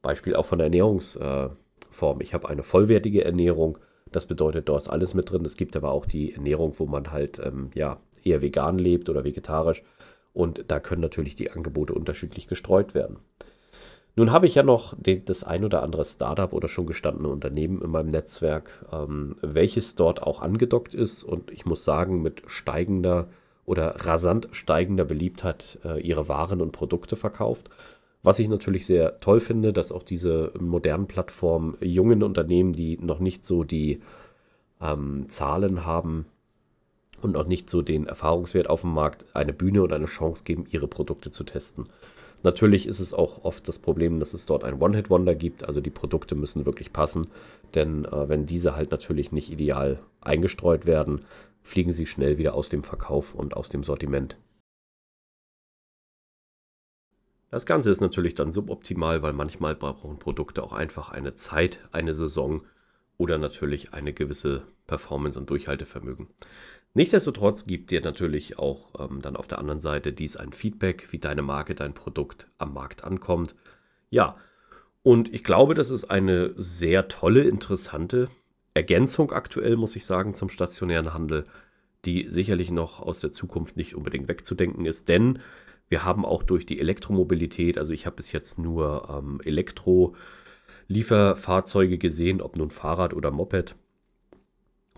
Beispiel 0.02 0.36
auch 0.36 0.46
von 0.46 0.60
der 0.60 0.70
Ernährungsform. 1.94 2.22
Ich 2.22 2.34
habe 2.34 2.50
eine 2.50 2.64
vollwertige 2.64 3.24
Ernährung. 3.24 3.78
Das 4.12 4.26
bedeutet, 4.26 4.70
da 4.70 4.78
ist 4.78 4.90
alles 4.90 5.14
mit 5.14 5.32
drin. 5.32 5.46
Es 5.46 5.58
gibt 5.58 5.76
aber 5.76 5.92
auch 5.92 6.06
die 6.06 6.34
Ernährung, 6.34 6.74
wo 6.78 6.86
man 6.86 7.12
halt 7.12 7.40
ähm, 7.40 7.72
ja, 7.74 8.00
eher 8.24 8.42
vegan 8.42 8.78
lebt 8.78 9.10
oder 9.10 9.24
vegetarisch. 9.24 9.84
Und 10.34 10.66
da 10.68 10.80
können 10.80 11.02
natürlich 11.02 11.36
die 11.36 11.52
Angebote 11.52 11.94
unterschiedlich 11.94 12.48
gestreut 12.48 12.94
werden. 12.94 13.18
Nun 14.16 14.32
habe 14.32 14.46
ich 14.46 14.56
ja 14.56 14.64
noch 14.64 14.94
den, 14.96 15.26
das 15.26 15.44
ein 15.44 15.66
oder 15.66 15.82
andere 15.82 16.06
Startup 16.06 16.54
oder 16.54 16.68
schon 16.68 16.86
gestandene 16.86 17.30
Unternehmen 17.30 17.82
in 17.82 17.90
meinem 17.90 18.10
Netzwerk, 18.10 18.86
ähm, 18.92 19.36
welches 19.42 19.96
dort 19.96 20.22
auch 20.22 20.40
angedockt 20.42 20.94
ist 20.94 21.24
und 21.24 21.50
ich 21.50 21.66
muss 21.66 21.84
sagen, 21.84 22.22
mit 22.22 22.44
steigender 22.46 23.28
oder 23.66 23.96
rasant 24.06 24.50
steigender 24.52 25.06
Beliebtheit 25.06 25.80
äh, 25.84 26.00
ihre 26.00 26.28
Waren 26.28 26.62
und 26.62 26.74
Produkte 26.74 27.16
verkauft. 27.16 27.70
Was 28.24 28.40
ich 28.40 28.48
natürlich 28.48 28.86
sehr 28.86 29.20
toll 29.20 29.42
finde, 29.42 29.74
dass 29.74 29.92
auch 29.92 30.04
diese 30.04 30.54
modernen 30.60 31.08
Plattformen 31.08 31.78
jungen 31.82 32.24
Unternehmen, 32.24 32.72
die 32.72 32.98
noch 32.98 33.20
nicht 33.20 33.46
so 33.46 33.66
die 33.66 34.02
ähm, 34.82 35.28
Zahlen 35.28 35.86
haben 35.86 36.26
und 37.22 37.34
noch 37.34 37.46
nicht 37.46 37.70
so 37.70 37.82
den 37.82 38.08
Erfahrungswert 38.08 38.70
auf 38.70 38.82
dem 38.82 38.94
Markt, 38.94 39.26
eine 39.34 39.54
Bühne 39.54 39.84
und 39.84 39.92
eine 39.92 40.06
Chance 40.06 40.46
geben, 40.46 40.66
ihre 40.70 40.88
Produkte 40.88 41.32
zu 41.32 41.44
testen. 41.44 41.88
Natürlich 42.44 42.88
ist 42.88 43.00
es 43.00 43.14
auch 43.14 43.44
oft 43.46 43.68
das 43.68 43.80
Problem, 43.80 44.20
dass 44.20 44.34
es 44.34 44.46
dort 44.46 44.66
ein 44.66 44.82
One-Hit-Wonder 44.82 45.34
gibt. 45.34 45.66
Also 45.66 45.80
die 45.80 45.90
Produkte 45.90 46.36
müssen 46.36 46.66
wirklich 46.66 46.92
passen. 46.92 47.28
Denn 47.74 48.06
äh, 48.06 48.30
wenn 48.30 48.46
diese 48.46 48.76
halt 48.76 48.92
natürlich 48.92 49.32
nicht 49.32 49.52
ideal 49.52 50.00
eingestreut 50.22 50.86
werden, 50.86 51.22
fliegen 51.62 51.94
sie 51.94 52.06
schnell 52.06 52.38
wieder 52.38 52.54
aus 52.54 52.68
dem 52.68 52.84
Verkauf 52.84 53.34
und 53.34 53.56
aus 53.56 53.70
dem 53.70 53.84
Sortiment. 53.84 54.38
Das 57.54 57.68
Ganze 57.68 57.92
ist 57.92 58.02
natürlich 58.02 58.34
dann 58.34 58.52
suboptimal, 58.52 59.22
weil 59.22 59.34
manchmal 59.34 59.76
brauchen 59.76 60.18
Produkte 60.18 60.64
auch 60.64 60.74
einfach 60.74 61.12
eine 61.12 61.36
Zeit, 61.36 61.82
eine 61.92 62.16
Saison 62.16 62.64
oder 63.18 63.38
natürlich 63.38 63.94
eine 63.94 64.12
gewisse 64.12 64.64
Performance 64.88 65.38
und 65.38 65.52
Durchhaltevermögen. 65.52 66.30
Nichtsdestotrotz 66.96 67.68
gibt 67.68 67.92
dir 67.92 68.02
natürlich 68.02 68.58
auch 68.58 69.00
ähm, 69.00 69.22
dann 69.22 69.36
auf 69.36 69.46
der 69.46 69.60
anderen 69.60 69.82
Seite 69.82 70.14
dies 70.14 70.36
ein 70.36 70.52
Feedback, 70.52 71.10
wie 71.12 71.20
deine 71.20 71.44
Marke, 71.44 71.76
dein 71.76 71.94
Produkt 71.94 72.48
am 72.58 72.74
Markt 72.74 73.04
ankommt. 73.04 73.54
Ja, 74.10 74.34
und 75.04 75.32
ich 75.32 75.44
glaube, 75.44 75.76
das 75.76 75.92
ist 75.92 76.06
eine 76.06 76.56
sehr 76.58 77.08
tolle, 77.08 77.44
interessante 77.44 78.30
Ergänzung 78.74 79.32
aktuell, 79.32 79.76
muss 79.76 79.96
ich 79.96 80.08
sagen, 80.08 80.34
zum 80.34 80.50
stationären 80.50 81.14
Handel, 81.14 81.46
die 82.06 82.32
sicherlich 82.32 82.72
noch 82.72 83.00
aus 83.00 83.20
der 83.20 83.32
Zukunft 83.32 83.78
nicht 83.78 83.94
unbedingt 83.94 84.28
wegzudenken 84.28 84.88
ist, 84.88 85.08
denn 85.08 85.38
wir 85.90 86.06
haben 86.06 86.26
auch 86.26 86.44
durch 86.44 86.66
die 86.66 86.80
Elektromobilität, 86.80 87.78
also 87.78 87.92
ich 87.94 88.06
habe 88.06 88.16
bis 88.16 88.32
jetzt 88.32 88.58
nur 88.58 89.10
ähm, 89.10 89.42
Elektro-Lieferfahrzeuge 89.44 91.98
gesehen, 91.98 92.42
ob 92.42 92.56
nun 92.58 92.70
Fahrrad 92.72 93.14
oder 93.14 93.32
Moped, 93.32 93.76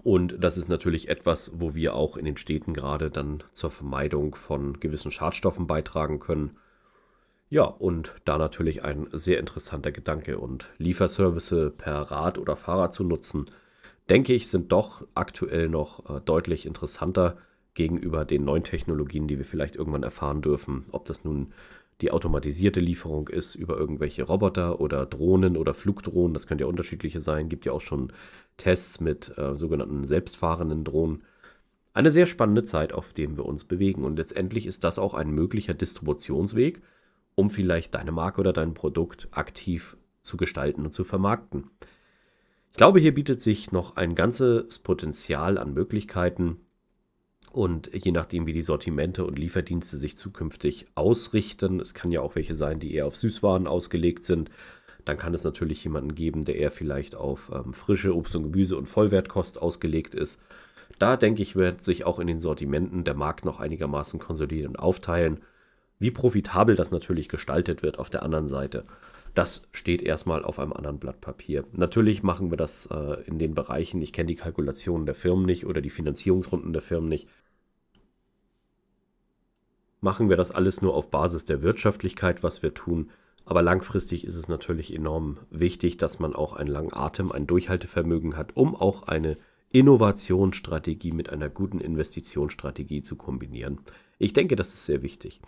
Und 0.05 0.35
das 0.39 0.57
ist 0.57 0.69
natürlich 0.69 1.09
etwas, 1.09 1.59
wo 1.59 1.73
wir 1.73 1.95
auch 1.95 2.15
in 2.15 2.25
den 2.25 2.37
Städten 2.37 2.75
gerade 2.75 3.09
dann 3.09 3.43
zur 3.53 3.71
Vermeidung 3.71 4.35
von 4.35 4.79
gewissen 4.79 5.09
Schadstoffen 5.11 5.65
beitragen 5.65 6.19
können. 6.19 6.57
Ja, 7.49 7.63
und 7.63 8.13
da 8.23 8.37
natürlich 8.37 8.83
ein 8.83 9.07
sehr 9.11 9.39
interessanter 9.39 9.91
Gedanke. 9.91 10.37
Und 10.37 10.69
Lieferservice 10.77 11.71
per 11.77 12.01
Rad 12.11 12.37
oder 12.37 12.55
Fahrrad 12.55 12.93
zu 12.93 13.03
nutzen, 13.03 13.45
denke 14.09 14.33
ich, 14.33 14.47
sind 14.47 14.71
doch 14.71 15.07
aktuell 15.15 15.69
noch 15.69 16.07
äh, 16.09 16.21
deutlich 16.21 16.67
interessanter 16.67 17.37
gegenüber 17.75 18.25
den 18.25 18.43
neuen 18.43 18.63
Technologien, 18.63 19.27
die 19.27 19.37
wir 19.37 19.45
vielleicht 19.45 19.75
irgendwann 19.75 20.03
erfahren 20.03 20.41
dürfen. 20.41 20.85
Ob 20.91 21.05
das 21.05 21.23
nun 21.23 21.53
die 22.01 22.11
automatisierte 22.11 22.79
Lieferung 22.79 23.29
ist 23.29 23.55
über 23.55 23.77
irgendwelche 23.77 24.23
Roboter 24.23 24.81
oder 24.81 25.05
Drohnen 25.05 25.55
oder 25.55 25.73
Flugdrohnen, 25.73 26.33
das 26.33 26.47
könnte 26.47 26.63
ja 26.63 26.67
unterschiedliche 26.67 27.19
sein. 27.19 27.47
Gibt 27.47 27.65
ja 27.65 27.71
auch 27.71 27.81
schon 27.81 28.11
Tests 28.57 28.99
mit 28.99 29.37
äh, 29.37 29.55
sogenannten 29.55 30.07
selbstfahrenden 30.07 30.83
Drohnen. 30.83 31.23
Eine 31.93 32.11
sehr 32.11 32.25
spannende 32.25 32.63
Zeit, 32.63 32.91
auf 32.91 33.13
dem 33.13 33.37
wir 33.37 33.45
uns 33.45 33.63
bewegen. 33.63 34.03
Und 34.03 34.17
letztendlich 34.17 34.65
ist 34.65 34.83
das 34.83 34.99
auch 34.99 35.13
ein 35.13 35.29
möglicher 35.29 35.73
Distributionsweg, 35.73 36.81
um 37.35 37.49
vielleicht 37.49 37.95
deine 37.95 38.11
Marke 38.11 38.41
oder 38.41 38.51
dein 38.51 38.73
Produkt 38.73 39.29
aktiv 39.31 39.95
zu 40.21 40.35
gestalten 40.35 40.83
und 40.83 40.91
zu 40.91 41.05
vermarkten. 41.05 41.69
Ich 42.71 42.77
glaube, 42.77 42.99
hier 42.99 43.13
bietet 43.13 43.39
sich 43.39 43.71
noch 43.71 43.95
ein 43.95 44.15
ganzes 44.15 44.79
Potenzial 44.79 45.57
an 45.57 45.73
Möglichkeiten, 45.73 46.57
und 47.55 47.89
je 47.93 48.11
nachdem, 48.11 48.47
wie 48.47 48.51
die 48.51 48.61
Sortimente 48.61 49.23
und 49.23 49.39
Lieferdienste 49.39 49.95
sich 49.95 50.17
zukünftig 50.17 50.87
ausrichten, 50.93 51.79
es 51.79 51.93
kann 51.93 52.11
ja 52.11 52.19
auch 52.19 52.35
welche 52.35 52.53
sein, 52.53 52.81
die 52.81 52.93
eher 52.93 53.07
auf 53.07 53.15
Süßwaren 53.15 53.65
ausgelegt 53.65 54.25
sind, 54.25 54.51
dann 55.05 55.17
kann 55.17 55.33
es 55.33 55.45
natürlich 55.45 55.81
jemanden 55.85 56.15
geben, 56.15 56.43
der 56.43 56.57
eher 56.57 56.69
vielleicht 56.69 57.15
auf 57.15 57.49
ähm, 57.55 57.71
frische 57.71 58.13
Obst 58.13 58.35
und 58.35 58.43
Gemüse 58.43 58.75
und 58.75 58.87
Vollwertkost 58.87 59.61
ausgelegt 59.61 60.15
ist. 60.15 60.41
Da 60.99 61.15
denke 61.15 61.41
ich, 61.41 61.55
wird 61.55 61.81
sich 61.81 62.05
auch 62.05 62.19
in 62.19 62.27
den 62.27 62.41
Sortimenten 62.41 63.05
der 63.05 63.13
Markt 63.13 63.45
noch 63.45 63.61
einigermaßen 63.61 64.19
konsolidieren 64.19 64.71
und 64.71 64.79
aufteilen. 64.79 65.39
Wie 65.97 66.11
profitabel 66.11 66.75
das 66.75 66.91
natürlich 66.91 67.29
gestaltet 67.29 67.83
wird 67.83 67.99
auf 67.99 68.09
der 68.09 68.23
anderen 68.23 68.49
Seite, 68.49 68.83
das 69.33 69.63
steht 69.71 70.01
erstmal 70.01 70.43
auf 70.43 70.59
einem 70.59 70.73
anderen 70.73 70.97
Blatt 70.97 71.21
Papier. 71.21 71.63
Natürlich 71.73 72.21
machen 72.21 72.51
wir 72.51 72.57
das 72.57 72.87
äh, 72.87 73.21
in 73.27 73.39
den 73.39 73.53
Bereichen, 73.53 74.01
ich 74.01 74.11
kenne 74.11 74.27
die 74.27 74.35
Kalkulationen 74.35 75.05
der 75.05 75.15
Firmen 75.15 75.45
nicht 75.45 75.65
oder 75.65 75.81
die 75.81 75.89
Finanzierungsrunden 75.89 76.73
der 76.73 76.81
Firmen 76.81 77.09
nicht 77.09 77.27
machen 80.05 80.29
wir 80.29 80.37
das 80.37 80.51
alles 80.51 80.81
nur 80.83 80.93
auf 80.93 81.09
Basis 81.09 81.45
der 81.45 81.63
Wirtschaftlichkeit, 81.63 82.43
was 82.43 82.63
wir 82.63 82.73
tun. 82.75 83.09
Aber 83.43 83.61
langfristig 83.61 84.23
ist 84.23 84.35
es 84.35 84.47
natürlich 84.47 84.95
enorm 84.95 85.39
wichtig, 85.49 85.97
dass 85.97 86.19
man 86.19 86.35
auch 86.35 86.53
einen 86.53 86.69
langen 86.69 86.93
Atem, 86.93 87.31
ein 87.31 87.47
Durchhaltevermögen 87.47 88.37
hat, 88.37 88.55
um 88.55 88.75
auch 88.75 89.03
eine 89.03 89.35
Innovationsstrategie 89.71 91.11
mit 91.11 91.31
einer 91.31 91.49
guten 91.49 91.79
Investitionsstrategie 91.79 93.01
zu 93.01 93.15
kombinieren. 93.15 93.79
Ich 94.19 94.33
denke, 94.33 94.55
das 94.55 94.73
ist 94.73 94.85
sehr 94.85 95.01
wichtig. 95.01 95.41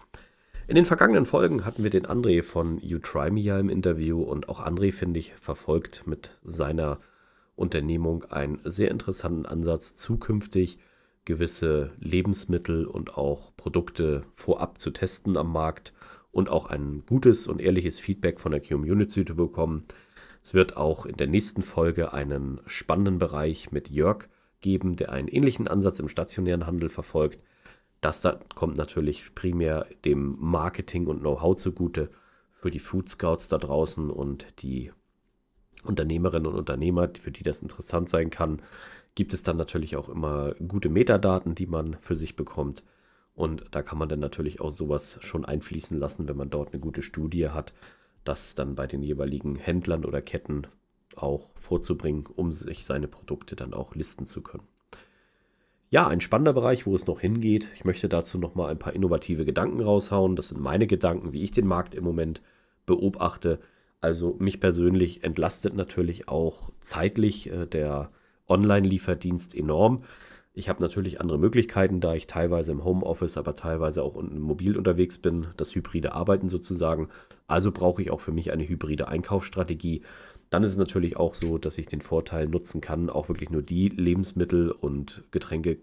In 0.67 0.75
den 0.75 0.85
vergangenen 0.85 1.25
Folgen 1.25 1.63
hatten 1.63 1.83
wir 1.83 1.91
den 1.91 2.07
André 2.07 2.41
von 2.41 2.79
You 2.81 2.97
Try 2.97 3.29
Me 3.29 3.39
ja 3.39 3.59
im 3.59 3.69
Interview 3.69 4.21
und 4.23 4.49
auch 4.49 4.59
André, 4.59 4.91
finde 4.91 5.19
ich, 5.19 5.33
verfolgt 5.35 6.07
mit 6.07 6.31
seiner 6.43 6.99
Unternehmung 7.55 8.25
einen 8.25 8.59
sehr 8.65 8.89
interessanten 8.89 9.45
Ansatz, 9.45 9.95
zukünftig 9.95 10.79
gewisse 11.27 11.91
Lebensmittel 11.99 12.85
und 12.85 13.17
auch 13.17 13.51
Produkte 13.57 14.23
vorab 14.33 14.79
zu 14.79 14.91
testen 14.91 15.35
am 15.37 15.51
Markt 15.51 15.93
und 16.31 16.47
auch 16.49 16.67
ein 16.67 17.03
gutes 17.05 17.47
und 17.47 17.61
ehrliches 17.61 17.99
Feedback 17.99 18.39
von 18.39 18.53
der 18.53 18.61
Community 18.61 19.25
zu 19.25 19.35
bekommen. 19.35 19.83
Es 20.41 20.53
wird 20.53 20.77
auch 20.77 21.05
in 21.05 21.17
der 21.17 21.27
nächsten 21.27 21.63
Folge 21.63 22.13
einen 22.13 22.61
spannenden 22.65 23.19
Bereich 23.19 23.73
mit 23.73 23.89
Jörg 23.89 24.29
geben, 24.61 24.95
der 24.95 25.11
einen 25.11 25.27
ähnlichen 25.27 25.67
Ansatz 25.67 25.99
im 25.99 26.07
stationären 26.07 26.65
Handel 26.65 26.87
verfolgt. 26.87 27.43
Das 27.99 28.21
da 28.21 28.39
kommt 28.55 28.77
natürlich 28.77 29.35
primär 29.35 29.85
dem 30.05 30.37
Marketing 30.39 31.07
und 31.07 31.19
Know-how 31.19 31.57
zugute 31.57 32.09
für 32.53 32.71
die 32.71 32.79
Food 32.79 33.09
Scouts 33.09 33.49
da 33.49 33.57
draußen 33.57 34.09
und 34.09 34.47
die 34.61 34.93
Unternehmerinnen 35.83 36.47
und 36.47 36.57
Unternehmer, 36.57 37.09
für 37.19 37.31
die 37.31 37.43
das 37.43 37.61
interessant 37.61 38.07
sein 38.07 38.29
kann 38.29 38.61
gibt 39.17 39.33
es 39.33 39.41
dann 39.41 39.57
natürlich 39.57 39.95
auch 39.95 40.09
immer 40.09 40.53
gute 40.67 40.89
Metadaten, 40.89 41.55
die 41.55 41.65
man 41.65 41.97
für 42.01 42.13
sich 42.13 42.35
bekommt. 42.35 42.83
Und 43.33 43.65
da 43.71 43.81
kann 43.81 43.97
man 43.97 44.07
dann 44.07 44.19
natürlich 44.19 44.61
auch 44.61 44.69
sowas 44.69 45.17
schon 45.23 45.43
einfließen 45.43 45.97
lassen, 45.97 46.27
wenn 46.27 46.37
man 46.37 46.51
dort 46.51 46.71
eine 46.71 46.79
gute 46.79 47.01
Studie 47.01 47.49
hat, 47.49 47.73
das 48.23 48.53
dann 48.53 48.75
bei 48.75 48.85
den 48.85 49.01
jeweiligen 49.01 49.55
Händlern 49.55 50.05
oder 50.05 50.21
Ketten 50.21 50.67
auch 51.15 51.49
vorzubringen, 51.55 52.27
um 52.27 52.51
sich 52.51 52.85
seine 52.85 53.07
Produkte 53.07 53.55
dann 53.55 53.73
auch 53.73 53.95
listen 53.95 54.27
zu 54.27 54.43
können. 54.43 54.67
Ja, 55.89 56.05
ein 56.05 56.21
spannender 56.21 56.53
Bereich, 56.53 56.85
wo 56.85 56.93
es 56.93 57.07
noch 57.07 57.19
hingeht. 57.19 57.69
Ich 57.73 57.85
möchte 57.85 58.09
dazu 58.09 58.37
noch 58.37 58.53
mal 58.53 58.69
ein 58.69 58.77
paar 58.77 58.93
innovative 58.93 59.45
Gedanken 59.45 59.81
raushauen. 59.81 60.35
Das 60.35 60.49
sind 60.49 60.61
meine 60.61 60.85
Gedanken, 60.85 61.33
wie 61.33 61.41
ich 61.41 61.49
den 61.49 61.65
Markt 61.65 61.95
im 61.95 62.03
Moment 62.03 62.43
beobachte. 62.85 63.61
Also 63.99 64.35
mich 64.37 64.59
persönlich 64.59 65.23
entlastet 65.23 65.73
natürlich 65.73 66.27
auch 66.27 66.71
zeitlich 66.81 67.49
äh, 67.51 67.65
der 67.65 68.11
Online-Lieferdienst 68.47 69.55
enorm. 69.55 70.03
Ich 70.53 70.69
habe 70.69 70.81
natürlich 70.81 71.21
andere 71.21 71.37
Möglichkeiten, 71.37 71.99
da 71.99 72.15
ich 72.15 72.25
teilweise 72.25 72.71
im 72.71 72.83
Homeoffice, 72.83 73.37
aber 73.37 73.53
teilweise 73.53 74.01
auch 74.01 74.19
mobil 74.19 74.75
unterwegs 74.75 75.19
bin, 75.19 75.47
das 75.55 75.75
hybride 75.75 76.13
Arbeiten 76.13 76.47
sozusagen. 76.47 77.09
Also 77.45 77.71
brauche 77.71 78.01
ich 78.01 78.09
auch 78.09 78.21
für 78.21 78.31
mich 78.31 78.51
eine 78.51 78.67
hybride 78.67 79.07
Einkaufsstrategie. 79.07 80.01
Dann 80.49 80.63
ist 80.63 80.71
es 80.71 80.77
natürlich 80.77 81.15
auch 81.15 81.35
so, 81.35 81.59
dass 81.59 81.77
ich 81.77 81.85
den 81.85 82.01
Vorteil 82.01 82.47
nutzen 82.47 82.81
kann, 82.81 83.11
auch 83.11 83.29
wirklich 83.29 83.51
nur 83.51 83.61
die 83.61 83.89
Lebensmittel 83.89 84.71
und 84.71 85.25
Getränke 85.29 85.77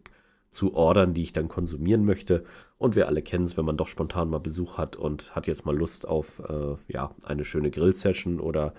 zu 0.51 0.75
ordern, 0.75 1.15
die 1.15 1.23
ich 1.23 1.33
dann 1.33 1.49
konsumieren 1.49 2.05
möchte. 2.05 2.45
Und 2.77 2.97
wir 2.97 3.07
alle 3.07 3.23
kennen 3.23 3.45
es, 3.45 3.57
wenn 3.57 3.65
man 3.65 3.77
doch 3.77 3.89
spontan 3.89 4.31
mal 4.31 4.39
Besuch 4.39 4.79
hat 4.79 4.97
und 4.97 5.37
hat 5.37 5.47
jetzt 5.47 5.67
mal 5.67 5.77
Lust 5.77 6.09
auf 6.09 6.41
äh, 6.49 6.77
ja, 6.89 7.15
eine 7.23 7.45
schöne 7.45 7.71
Grill-Session 7.71 8.41
oder 8.41 8.75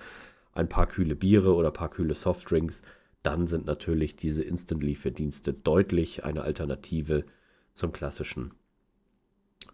ein 0.53 0.67
paar 0.67 0.87
kühle 0.87 1.15
Biere 1.15 1.53
oder 1.53 1.69
ein 1.69 1.73
paar 1.73 1.89
kühle 1.89 2.15
Softdrinks 2.15 2.81
dann 3.25 3.48
sind 3.48 3.65
natürlich 3.65 4.15
diese 4.15 4.44
Instant-Lieferdienste 4.44 5.53
deutlich 5.53 6.24
eine 6.24 6.44
Alternative 6.44 7.25
zum 7.74 7.91
klassischen 7.91 8.53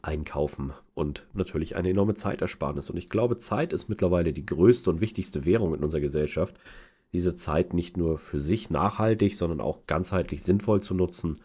Einkaufen 0.01 0.73
und 0.93 1.27
natürlich 1.33 1.75
eine 1.75 1.89
enorme 1.89 2.13
Zeitersparnis. 2.13 2.89
Und 2.89 2.97
ich 2.97 3.09
glaube, 3.09 3.37
Zeit 3.37 3.73
ist 3.73 3.89
mittlerweile 3.89 4.31
die 4.31 4.45
größte 4.45 4.89
und 4.89 5.01
wichtigste 5.01 5.45
Währung 5.45 5.75
in 5.75 5.83
unserer 5.83 6.01
Gesellschaft. 6.01 6.55
Diese 7.11 7.35
Zeit 7.35 7.73
nicht 7.73 7.97
nur 7.97 8.17
für 8.17 8.39
sich 8.39 8.69
nachhaltig, 8.69 9.35
sondern 9.35 9.59
auch 9.59 9.85
ganzheitlich 9.85 10.43
sinnvoll 10.43 10.81
zu 10.81 10.93
nutzen. 10.93 11.41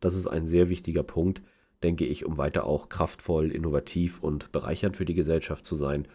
Das 0.00 0.14
ist 0.14 0.26
ein 0.26 0.46
sehr 0.46 0.70
wichtiger 0.70 1.02
Punkt, 1.02 1.42
denke 1.82 2.06
ich, 2.06 2.24
um 2.24 2.38
weiter 2.38 2.64
auch 2.64 2.88
kraftvoll, 2.88 3.52
innovativ 3.52 4.22
und 4.22 4.50
bereichernd 4.50 4.96
für 4.96 5.04
die 5.04 5.14
Gesellschaft 5.14 5.66
zu 5.66 5.76
sein 5.76 6.08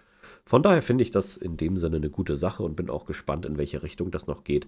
von 0.46 0.64
daher 0.64 0.82
finde 0.82 1.04
ich 1.04 1.12
das 1.12 1.38
in 1.38 1.58
dem 1.58 1.78
Sinne 1.78 1.98
eine 1.98 2.10
gute 2.10 2.38
Sache 2.38 2.64
und 2.64 2.76
bin 2.76 2.90
auch 2.90 3.06
gespannt, 3.06 3.46
in 3.46 3.58
welche 3.58 3.84
Richtung 3.84 4.12
das 4.12 4.28
noch 4.28 4.44
geht. 4.44 4.68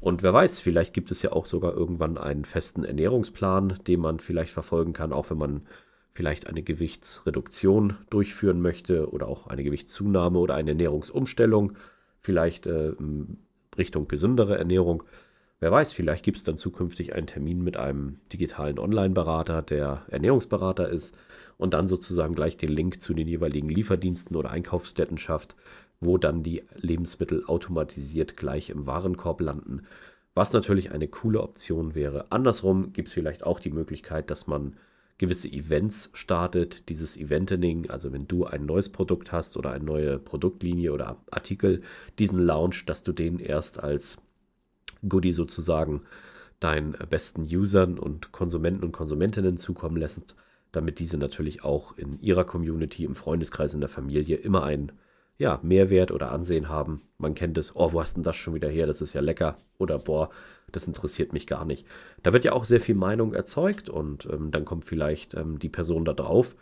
Und 0.00 0.22
wer 0.22 0.32
weiß, 0.32 0.60
vielleicht 0.60 0.94
gibt 0.94 1.10
es 1.10 1.22
ja 1.22 1.32
auch 1.32 1.46
sogar 1.46 1.74
irgendwann 1.74 2.18
einen 2.18 2.44
festen 2.44 2.84
Ernährungsplan, 2.84 3.74
den 3.86 4.00
man 4.00 4.20
vielleicht 4.20 4.52
verfolgen 4.52 4.92
kann, 4.92 5.12
auch 5.12 5.30
wenn 5.30 5.38
man 5.38 5.62
vielleicht 6.12 6.46
eine 6.48 6.62
Gewichtsreduktion 6.62 7.96
durchführen 8.10 8.60
möchte 8.60 9.10
oder 9.10 9.28
auch 9.28 9.46
eine 9.46 9.62
Gewichtszunahme 9.62 10.38
oder 10.38 10.54
eine 10.54 10.70
Ernährungsumstellung, 10.70 11.74
vielleicht 12.20 12.66
äh, 12.66 12.92
Richtung 13.76 14.08
gesündere 14.08 14.58
Ernährung. 14.58 15.04
Wer 15.60 15.72
weiß, 15.72 15.92
vielleicht 15.92 16.24
gibt 16.24 16.36
es 16.36 16.44
dann 16.44 16.56
zukünftig 16.56 17.14
einen 17.14 17.26
Termin 17.26 17.64
mit 17.64 17.76
einem 17.76 18.20
digitalen 18.32 18.78
Online-Berater, 18.78 19.62
der 19.62 20.04
Ernährungsberater 20.08 20.88
ist 20.88 21.16
und 21.56 21.74
dann 21.74 21.88
sozusagen 21.88 22.36
gleich 22.36 22.56
den 22.56 22.70
Link 22.70 23.00
zu 23.00 23.12
den 23.12 23.26
jeweiligen 23.26 23.68
Lieferdiensten 23.68 24.36
oder 24.36 24.50
Einkaufsstätten 24.50 25.18
schafft, 25.18 25.56
wo 26.00 26.16
dann 26.16 26.44
die 26.44 26.62
Lebensmittel 26.76 27.44
automatisiert 27.44 28.36
gleich 28.36 28.70
im 28.70 28.86
Warenkorb 28.86 29.40
landen. 29.40 29.82
Was 30.34 30.52
natürlich 30.52 30.92
eine 30.92 31.08
coole 31.08 31.42
Option 31.42 31.96
wäre. 31.96 32.26
Andersrum 32.30 32.92
gibt 32.92 33.08
es 33.08 33.14
vielleicht 33.14 33.44
auch 33.44 33.58
die 33.58 33.72
Möglichkeit, 33.72 34.30
dass 34.30 34.46
man 34.46 34.76
gewisse 35.18 35.48
Events 35.48 36.10
startet, 36.12 36.88
dieses 36.88 37.16
Eventening, 37.16 37.90
also 37.90 38.12
wenn 38.12 38.28
du 38.28 38.44
ein 38.44 38.64
neues 38.64 38.90
Produkt 38.90 39.32
hast 39.32 39.56
oder 39.56 39.72
eine 39.72 39.82
neue 39.82 40.20
Produktlinie 40.20 40.92
oder 40.92 41.16
Artikel, 41.32 41.82
diesen 42.20 42.38
Launch, 42.38 42.86
dass 42.86 43.02
du 43.02 43.10
den 43.10 43.40
erst 43.40 43.82
als 43.82 44.18
Goodie 45.06 45.32
sozusagen 45.32 46.02
deinen 46.60 46.92
besten 47.08 47.42
Usern 47.42 47.98
und 47.98 48.32
Konsumenten 48.32 48.84
und 48.84 48.92
Konsumentinnen 48.92 49.56
zukommen 49.56 49.96
lässt, 49.96 50.34
damit 50.72 50.98
diese 50.98 51.18
natürlich 51.18 51.64
auch 51.64 51.96
in 51.96 52.20
ihrer 52.20 52.44
Community, 52.44 53.04
im 53.04 53.14
Freundeskreis, 53.14 53.74
in 53.74 53.80
der 53.80 53.88
Familie 53.88 54.36
immer 54.36 54.64
einen 54.64 54.92
ja, 55.38 55.60
Mehrwert 55.62 56.10
oder 56.10 56.32
Ansehen 56.32 56.68
haben. 56.68 57.02
Man 57.16 57.34
kennt 57.34 57.56
es, 57.58 57.74
oh, 57.76 57.92
wo 57.92 58.00
hast 58.00 58.16
denn 58.16 58.24
das 58.24 58.36
schon 58.36 58.54
wieder 58.54 58.68
her? 58.68 58.86
Das 58.86 59.00
ist 59.00 59.12
ja 59.12 59.20
lecker. 59.20 59.56
Oder 59.78 59.98
boah, 59.98 60.30
das 60.72 60.88
interessiert 60.88 61.32
mich 61.32 61.46
gar 61.46 61.64
nicht. 61.64 61.86
Da 62.24 62.32
wird 62.32 62.44
ja 62.44 62.52
auch 62.52 62.64
sehr 62.64 62.80
viel 62.80 62.96
Meinung 62.96 63.34
erzeugt 63.34 63.88
und 63.88 64.26
ähm, 64.26 64.50
dann 64.50 64.64
kommt 64.64 64.84
vielleicht 64.84 65.34
ähm, 65.34 65.60
die 65.60 65.68
Person 65.68 66.04
da 66.04 66.12
drauf. 66.12 66.56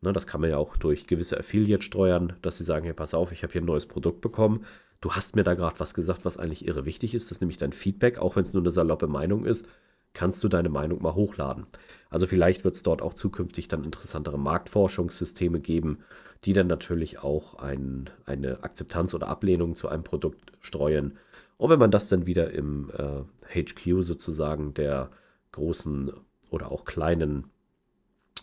Ne, 0.00 0.12
das 0.12 0.26
kann 0.26 0.40
man 0.40 0.50
ja 0.50 0.58
auch 0.58 0.76
durch 0.76 1.06
gewisse 1.06 1.38
Affiliate 1.38 1.82
steuern, 1.82 2.34
dass 2.42 2.58
sie 2.58 2.64
sagen, 2.64 2.84
hey, 2.84 2.92
pass 2.94 3.14
auf, 3.14 3.32
ich 3.32 3.42
habe 3.42 3.52
hier 3.52 3.62
ein 3.62 3.66
neues 3.66 3.86
Produkt 3.86 4.20
bekommen. 4.20 4.66
Du 5.00 5.12
hast 5.12 5.36
mir 5.36 5.44
da 5.44 5.54
gerade 5.54 5.78
was 5.80 5.94
gesagt, 5.94 6.24
was 6.24 6.36
eigentlich 6.36 6.66
irre 6.66 6.84
wichtig 6.84 7.14
ist, 7.14 7.26
das 7.26 7.36
ist 7.36 7.40
nämlich 7.40 7.58
dein 7.58 7.72
Feedback, 7.72 8.18
auch 8.18 8.36
wenn 8.36 8.42
es 8.42 8.52
nur 8.52 8.62
eine 8.62 8.70
saloppe 8.70 9.06
Meinung 9.06 9.44
ist, 9.44 9.68
kannst 10.12 10.42
du 10.42 10.48
deine 10.48 10.70
Meinung 10.70 11.02
mal 11.02 11.14
hochladen. 11.14 11.66
Also 12.08 12.26
vielleicht 12.26 12.64
wird 12.64 12.74
es 12.74 12.82
dort 12.82 13.02
auch 13.02 13.12
zukünftig 13.12 13.68
dann 13.68 13.84
interessantere 13.84 14.38
Marktforschungssysteme 14.38 15.60
geben, 15.60 15.98
die 16.44 16.54
dann 16.54 16.66
natürlich 16.66 17.18
auch 17.18 17.54
ein, 17.56 18.08
eine 18.24 18.64
Akzeptanz 18.64 19.12
oder 19.14 19.28
Ablehnung 19.28 19.76
zu 19.76 19.88
einem 19.88 20.04
Produkt 20.04 20.52
streuen. 20.60 21.18
Und 21.58 21.70
wenn 21.70 21.78
man 21.78 21.90
das 21.90 22.08
dann 22.08 22.24
wieder 22.24 22.50
im 22.50 22.90
äh, 22.96 23.62
HQ 23.62 24.02
sozusagen 24.02 24.72
der 24.72 25.10
großen 25.52 26.12
oder 26.50 26.72
auch 26.72 26.84
kleinen 26.86 27.50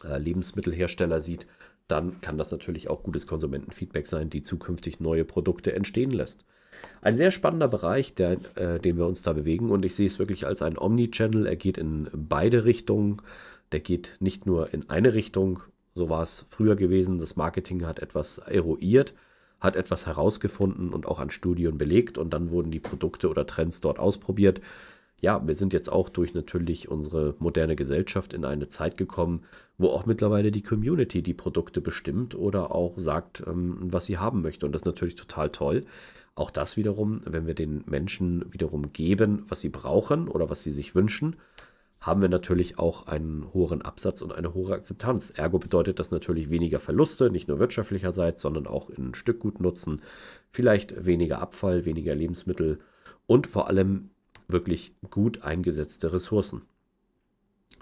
äh, 0.03 0.17
Lebensmittelhersteller 0.17 1.22
sieht, 1.22 1.48
dann 1.87 2.21
kann 2.21 2.37
das 2.37 2.51
natürlich 2.51 2.89
auch 2.89 3.03
gutes 3.03 3.27
Konsumentenfeedback 3.27 4.07
sein, 4.07 4.29
die 4.29 4.41
zukünftig 4.41 4.99
neue 4.99 5.25
Produkte 5.25 5.73
entstehen 5.73 6.11
lässt. 6.11 6.45
Ein 7.01 7.15
sehr 7.15 7.31
spannender 7.31 7.67
Bereich, 7.67 8.13
der, 8.15 8.37
äh, 8.55 8.79
den 8.79 8.97
wir 8.97 9.05
uns 9.05 9.21
da 9.21 9.33
bewegen 9.33 9.69
und 9.69 9.85
ich 9.85 9.95
sehe 9.95 10.07
es 10.07 10.19
wirklich 10.19 10.45
als 10.45 10.61
ein 10.61 10.77
Omni-Channel. 10.77 11.45
Er 11.45 11.55
geht 11.55 11.77
in 11.77 12.09
beide 12.13 12.65
Richtungen. 12.65 13.21
Der 13.71 13.79
geht 13.79 14.17
nicht 14.19 14.45
nur 14.45 14.73
in 14.73 14.89
eine 14.89 15.13
Richtung, 15.13 15.61
so 15.95 16.09
war 16.09 16.21
es 16.21 16.45
früher 16.49 16.75
gewesen. 16.75 17.17
Das 17.17 17.35
Marketing 17.35 17.85
hat 17.85 17.99
etwas 17.99 18.37
eruiert, 18.37 19.13
hat 19.59 19.75
etwas 19.75 20.05
herausgefunden 20.05 20.93
und 20.93 21.05
auch 21.05 21.19
an 21.19 21.31
Studien 21.31 21.77
belegt 21.77 22.17
und 22.17 22.31
dann 22.31 22.51
wurden 22.51 22.71
die 22.71 22.79
Produkte 22.79 23.29
oder 23.29 23.45
Trends 23.47 23.81
dort 23.81 23.99
ausprobiert 23.99 24.61
ja, 25.23 25.41
wir 25.47 25.55
sind 25.55 25.71
jetzt 25.71 25.89
auch 25.89 26.09
durch 26.09 26.33
natürlich 26.33 26.89
unsere 26.91 27.35
moderne 27.39 27.77
Gesellschaft 27.77 28.33
in 28.33 28.43
eine 28.43 28.67
Zeit 28.67 28.97
gekommen, 28.97 29.45
wo 29.77 29.87
auch 29.87 30.05
mittlerweile 30.05 30.51
die 30.51 30.63
Community 30.63 31.23
die 31.23 31.33
Produkte 31.33 31.79
bestimmt 31.79 32.35
oder 32.35 32.75
auch 32.75 32.97
sagt, 32.97 33.41
ähm, 33.47 33.77
was 33.79 34.03
sie 34.03 34.17
haben 34.17 34.41
möchte. 34.41 34.65
Und 34.65 34.73
das 34.73 34.81
ist 34.81 34.85
natürlich 34.85 35.15
total 35.15 35.49
toll. 35.49 35.85
Auch 36.35 36.51
das 36.51 36.75
wiederum, 36.75 37.21
wenn 37.23 37.47
wir 37.47 37.53
den 37.53 37.85
Menschen 37.85 38.51
wiederum 38.51 38.91
geben, 38.91 39.45
was 39.47 39.61
sie 39.61 39.69
brauchen 39.69 40.27
oder 40.27 40.49
was 40.49 40.61
sie 40.61 40.71
sich 40.71 40.93
wünschen, 40.93 41.37
haben 42.01 42.21
wir 42.21 42.27
natürlich 42.27 42.77
auch 42.77 43.07
einen 43.07 43.53
hohen 43.53 43.81
Absatz 43.81 44.21
und 44.21 44.33
eine 44.33 44.53
hohe 44.53 44.73
Akzeptanz. 44.73 45.29
Ergo 45.29 45.57
bedeutet 45.57 45.99
das 45.99 46.11
natürlich 46.11 46.51
weniger 46.51 46.81
Verluste, 46.81 47.29
nicht 47.29 47.47
nur 47.47 47.59
wirtschaftlicherseits, 47.59 48.41
sondern 48.41 48.67
auch 48.67 48.89
in 48.89 49.13
Stückgutnutzen, 49.13 50.01
vielleicht 50.49 51.05
weniger 51.05 51.39
Abfall, 51.39 51.85
weniger 51.85 52.13
Lebensmittel 52.13 52.79
und 53.25 53.47
vor 53.47 53.69
allem 53.69 54.09
wirklich 54.47 54.95
gut 55.09 55.43
eingesetzte 55.43 56.13
Ressourcen. 56.13 56.63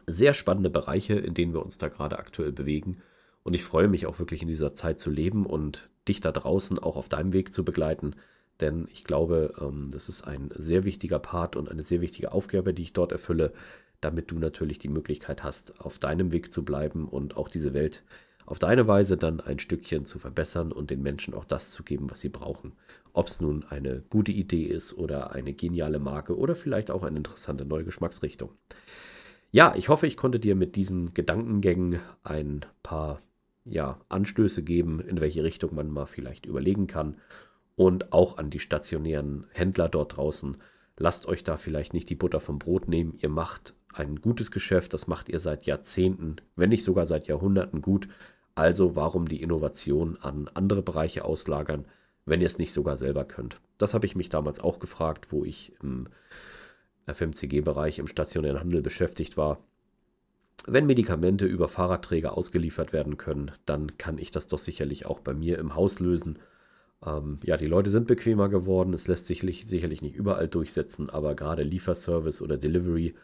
Sehr 0.07 0.33
spannende 0.33 0.69
Bereiche, 0.69 1.13
in 1.13 1.33
denen 1.33 1.53
wir 1.53 1.63
uns 1.63 1.77
da 1.77 1.87
gerade 1.87 2.19
aktuell 2.19 2.51
bewegen. 2.51 3.01
Und 3.43 3.53
ich 3.53 3.63
freue 3.63 3.87
mich 3.87 4.05
auch 4.05 4.19
wirklich 4.19 4.41
in 4.41 4.47
dieser 4.47 4.73
Zeit 4.73 4.99
zu 4.99 5.09
leben 5.09 5.45
und 5.45 5.89
dich 6.07 6.21
da 6.21 6.31
draußen 6.31 6.79
auch 6.79 6.95
auf 6.95 7.09
deinem 7.09 7.33
Weg 7.33 7.53
zu 7.53 7.63
begleiten. 7.63 8.15
Denn 8.59 8.87
ich 8.91 9.03
glaube, 9.03 9.53
ähm, 9.59 9.89
das 9.91 10.09
ist 10.09 10.23
ein 10.27 10.51
sehr 10.55 10.85
wichtiger 10.85 11.19
Part 11.19 11.55
und 11.55 11.69
eine 11.69 11.83
sehr 11.83 12.01
wichtige 12.01 12.31
Aufgabe, 12.31 12.73
die 12.73 12.83
ich 12.83 12.93
dort 12.93 13.11
erfülle, 13.11 13.53
damit 13.99 14.31
du 14.31 14.39
natürlich 14.39 14.79
die 14.79 14.89
Möglichkeit 14.89 15.43
hast, 15.43 15.79
auf 15.79 15.99
deinem 15.99 16.31
Weg 16.31 16.51
zu 16.51 16.63
bleiben 16.63 17.07
und 17.07 17.37
auch 17.37 17.47
diese 17.47 17.73
Welt 17.73 18.03
auf 18.45 18.59
deine 18.59 18.87
Weise 18.87 19.17
dann 19.17 19.39
ein 19.39 19.59
Stückchen 19.59 20.05
zu 20.05 20.19
verbessern 20.19 20.71
und 20.71 20.89
den 20.89 21.01
Menschen 21.01 21.33
auch 21.33 21.45
das 21.45 21.71
zu 21.71 21.83
geben, 21.83 22.09
was 22.09 22.19
sie 22.19 22.29
brauchen. 22.29 22.73
Ob 23.13 23.27
es 23.27 23.41
nun 23.41 23.65
eine 23.69 24.03
gute 24.09 24.31
Idee 24.31 24.63
ist 24.63 24.97
oder 24.97 25.33
eine 25.33 25.53
geniale 25.53 25.99
Marke 25.99 26.37
oder 26.37 26.55
vielleicht 26.55 26.91
auch 26.91 27.03
eine 27.03 27.17
interessante 27.17 27.65
neue 27.65 27.83
Geschmacksrichtung. 27.83 28.51
Ja, 29.51 29.73
ich 29.75 29.89
hoffe, 29.89 30.07
ich 30.07 30.15
konnte 30.15 30.39
dir 30.39 30.55
mit 30.55 30.75
diesen 30.75 31.13
Gedankengängen 31.13 31.99
ein 32.23 32.65
paar 32.83 33.19
ja, 33.65 33.99
Anstöße 34.09 34.63
geben, 34.63 35.01
in 35.01 35.19
welche 35.19 35.43
Richtung 35.43 35.75
man 35.75 35.89
mal 35.89 36.05
vielleicht 36.05 36.45
überlegen 36.45 36.87
kann. 36.87 37.17
Und 37.75 38.13
auch 38.13 38.37
an 38.37 38.49
die 38.49 38.59
stationären 38.59 39.45
Händler 39.51 39.89
dort 39.89 40.17
draußen. 40.17 40.57
Lasst 40.97 41.25
euch 41.27 41.43
da 41.43 41.57
vielleicht 41.57 41.93
nicht 41.93 42.09
die 42.09 42.15
Butter 42.15 42.39
vom 42.39 42.59
Brot 42.59 42.87
nehmen. 42.87 43.15
Ihr 43.19 43.29
macht 43.29 43.73
ein 43.93 44.21
gutes 44.21 44.51
Geschäft, 44.51 44.93
das 44.93 45.07
macht 45.07 45.29
ihr 45.29 45.39
seit 45.39 45.65
Jahrzehnten, 45.65 46.37
wenn 46.55 46.69
nicht 46.69 46.83
sogar 46.83 47.05
seit 47.05 47.27
Jahrhunderten 47.27 47.81
gut. 47.81 48.07
Also 48.55 48.95
warum 48.95 49.27
die 49.27 49.41
Innovation 49.41 50.17
an 50.21 50.49
andere 50.53 50.81
Bereiche 50.81 51.25
auslagern, 51.25 51.85
wenn 52.25 52.41
ihr 52.41 52.47
es 52.47 52.57
nicht 52.57 52.73
sogar 52.73 52.97
selber 52.97 53.25
könnt? 53.25 53.59
Das 53.77 53.93
habe 53.93 54.05
ich 54.05 54.15
mich 54.15 54.29
damals 54.29 54.59
auch 54.59 54.79
gefragt, 54.79 55.31
wo 55.31 55.43
ich 55.43 55.73
im 55.81 56.07
FMCG-Bereich 57.07 57.99
im 57.99 58.07
stationären 58.07 58.59
Handel 58.59 58.81
beschäftigt 58.81 59.37
war. 59.37 59.59
Wenn 60.67 60.85
Medikamente 60.85 61.45
über 61.45 61.67
Fahrradträger 61.67 62.37
ausgeliefert 62.37 62.93
werden 62.93 63.17
können, 63.17 63.51
dann 63.65 63.97
kann 63.97 64.19
ich 64.19 64.29
das 64.29 64.47
doch 64.47 64.59
sicherlich 64.59 65.07
auch 65.07 65.19
bei 65.19 65.33
mir 65.33 65.57
im 65.57 65.73
Haus 65.73 65.99
lösen. 65.99 66.37
Ähm, 67.03 67.39
ja, 67.43 67.57
die 67.57 67.67
Leute 67.67 67.89
sind 67.89 68.05
bequemer 68.07 68.47
geworden, 68.49 68.93
es 68.93 69.07
lässt 69.07 69.25
sich 69.25 69.41
sicherlich 69.41 70.01
nicht 70.03 70.15
überall 70.15 70.47
durchsetzen, 70.47 71.09
aber 71.09 71.33
gerade 71.33 71.63
Lieferservice 71.63 72.43
oder 72.43 72.57
Delivery 72.57 73.15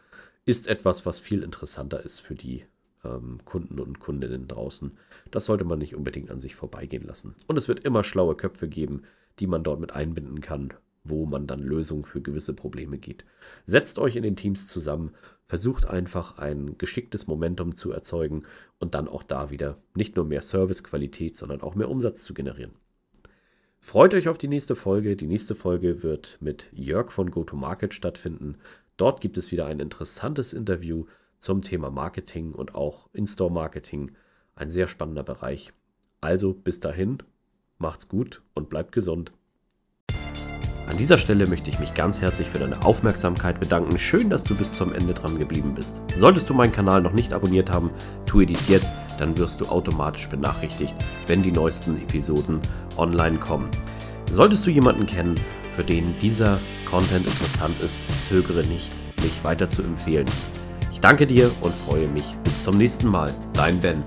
ist 0.46 0.68
etwas, 0.68 1.06
was 1.06 1.20
viel 1.20 1.44
interessanter 1.44 2.04
ist 2.04 2.20
für 2.20 2.34
die 2.34 2.66
ähm, 3.08 3.40
Kunden 3.46 3.80
und 3.80 4.00
Kundinnen 4.00 4.48
draußen. 4.48 4.98
Das 5.32 5.46
sollte 5.46 5.66
man 5.66 5.80
nicht 5.80 5.96
unbedingt 5.96 6.32
an 6.32 6.40
sich 6.40 6.56
vorbeigehen 6.56 7.06
lassen. 7.06 7.36
Und 7.48 7.58
es 7.58 7.68
wird 7.68 7.84
immer 7.84 8.04
schlaue 8.04 8.36
Köpfe 8.36 8.68
geben, 8.68 9.04
die 9.40 9.48
man 9.48 9.64
dort 9.64 9.80
mit 9.80 9.94
einbinden 9.94 10.42
kann, 10.42 10.74
wo 11.04 11.26
man 11.26 11.48
dann 11.48 11.62
Lösungen 11.62 12.06
für 12.06 12.22
gewisse 12.22 12.54
Probleme 12.54 12.98
geht. 12.98 13.26
Setzt 13.66 14.00
euch 14.00 14.16
in 14.16 14.24
den 14.24 14.36
Teams 14.36 14.68
zusammen, 14.68 15.12
versucht 15.46 15.90
einfach 15.90 16.38
ein 16.38 16.78
geschicktes 16.78 17.28
Momentum 17.28 17.76
zu 17.76 17.92
erzeugen 17.92 18.44
und 18.80 18.94
dann 18.94 19.08
auch 19.08 19.24
da 19.24 19.50
wieder 19.50 19.78
nicht 19.96 20.16
nur 20.16 20.26
mehr 20.26 20.42
Servicequalität, 20.42 21.36
sondern 21.36 21.62
auch 21.62 21.76
mehr 21.76 21.90
Umsatz 21.90 22.24
zu 22.24 22.34
generieren. 22.34 22.74
Freut 23.80 24.14
euch 24.14 24.28
auf 24.28 24.38
die 24.38 24.50
nächste 24.50 24.76
Folge. 24.76 25.16
Die 25.16 25.28
nächste 25.28 25.56
Folge 25.56 26.04
wird 26.04 26.38
mit 26.42 26.70
Jörg 26.74 27.12
von 27.12 27.32
GoToMarket 27.32 27.94
stattfinden. 27.94 28.58
Dort 28.98 29.22
gibt 29.22 29.38
es 29.38 29.52
wieder 29.52 29.68
ein 29.68 29.80
interessantes 29.80 30.52
Interview 30.52 31.06
zum 31.40 31.62
Thema 31.62 31.92
Marketing 31.92 32.54
und 32.54 32.76
auch 32.76 33.10
In-Store-Marketing. 33.14 34.12
Ein 34.56 34.70
sehr 34.70 34.88
spannender 34.88 35.24
Bereich. 35.24 35.74
Also 36.22 36.54
bis 36.54 36.80
dahin, 36.80 37.20
macht's 37.78 38.08
gut 38.08 38.42
und 38.54 38.70
bleibt 38.70 38.92
gesund. 38.92 39.32
An 40.90 40.96
dieser 40.96 41.18
Stelle 41.18 41.48
möchte 41.48 41.70
ich 41.70 41.80
mich 41.80 41.94
ganz 41.94 42.22
herzlich 42.22 42.48
für 42.50 42.60
deine 42.60 42.86
Aufmerksamkeit 42.86 43.60
bedanken. 43.60 43.98
Schön, 43.98 44.30
dass 44.30 44.46
du 44.46 44.56
bis 44.56 44.74
zum 44.74 44.94
Ende 44.94 45.14
dran 45.14 45.38
geblieben 45.38 45.74
bist. 45.76 46.02
Solltest 46.14 46.50
du 46.50 46.54
meinen 46.54 46.72
Kanal 46.72 47.02
noch 47.02 47.12
nicht 47.12 47.34
abonniert 47.34 47.72
haben, 47.72 47.92
tue 48.26 48.46
dies 48.46 48.70
jetzt, 48.70 48.94
dann 49.20 49.38
wirst 49.38 49.60
du 49.60 49.66
automatisch 49.66 50.30
benachrichtigt, 50.30 50.96
wenn 51.26 51.44
die 51.44 51.52
neuesten 51.52 52.02
Episoden 52.02 52.62
online 52.96 53.38
kommen. 53.38 53.70
Solltest 54.32 54.66
du 54.66 54.72
jemanden 54.72 55.06
kennen, 55.06 55.36
für 55.76 55.84
den 55.84 56.18
dieser 56.20 56.58
Content 56.90 57.28
interessant 57.28 57.80
ist, 57.82 58.00
zögere 58.22 58.66
nicht, 58.68 58.92
mich 59.22 59.44
weiter 59.44 59.68
zu 59.68 59.84
empfehlen. 59.84 60.26
Danke 61.08 61.26
dir 61.26 61.50
und 61.62 61.74
freue 61.74 62.10
mich. 62.10 62.36
Bis 62.44 62.64
zum 62.64 62.78
nächsten 62.78 63.08
Mal. 63.08 63.34
Dein 63.54 63.80
Ben. 63.80 64.04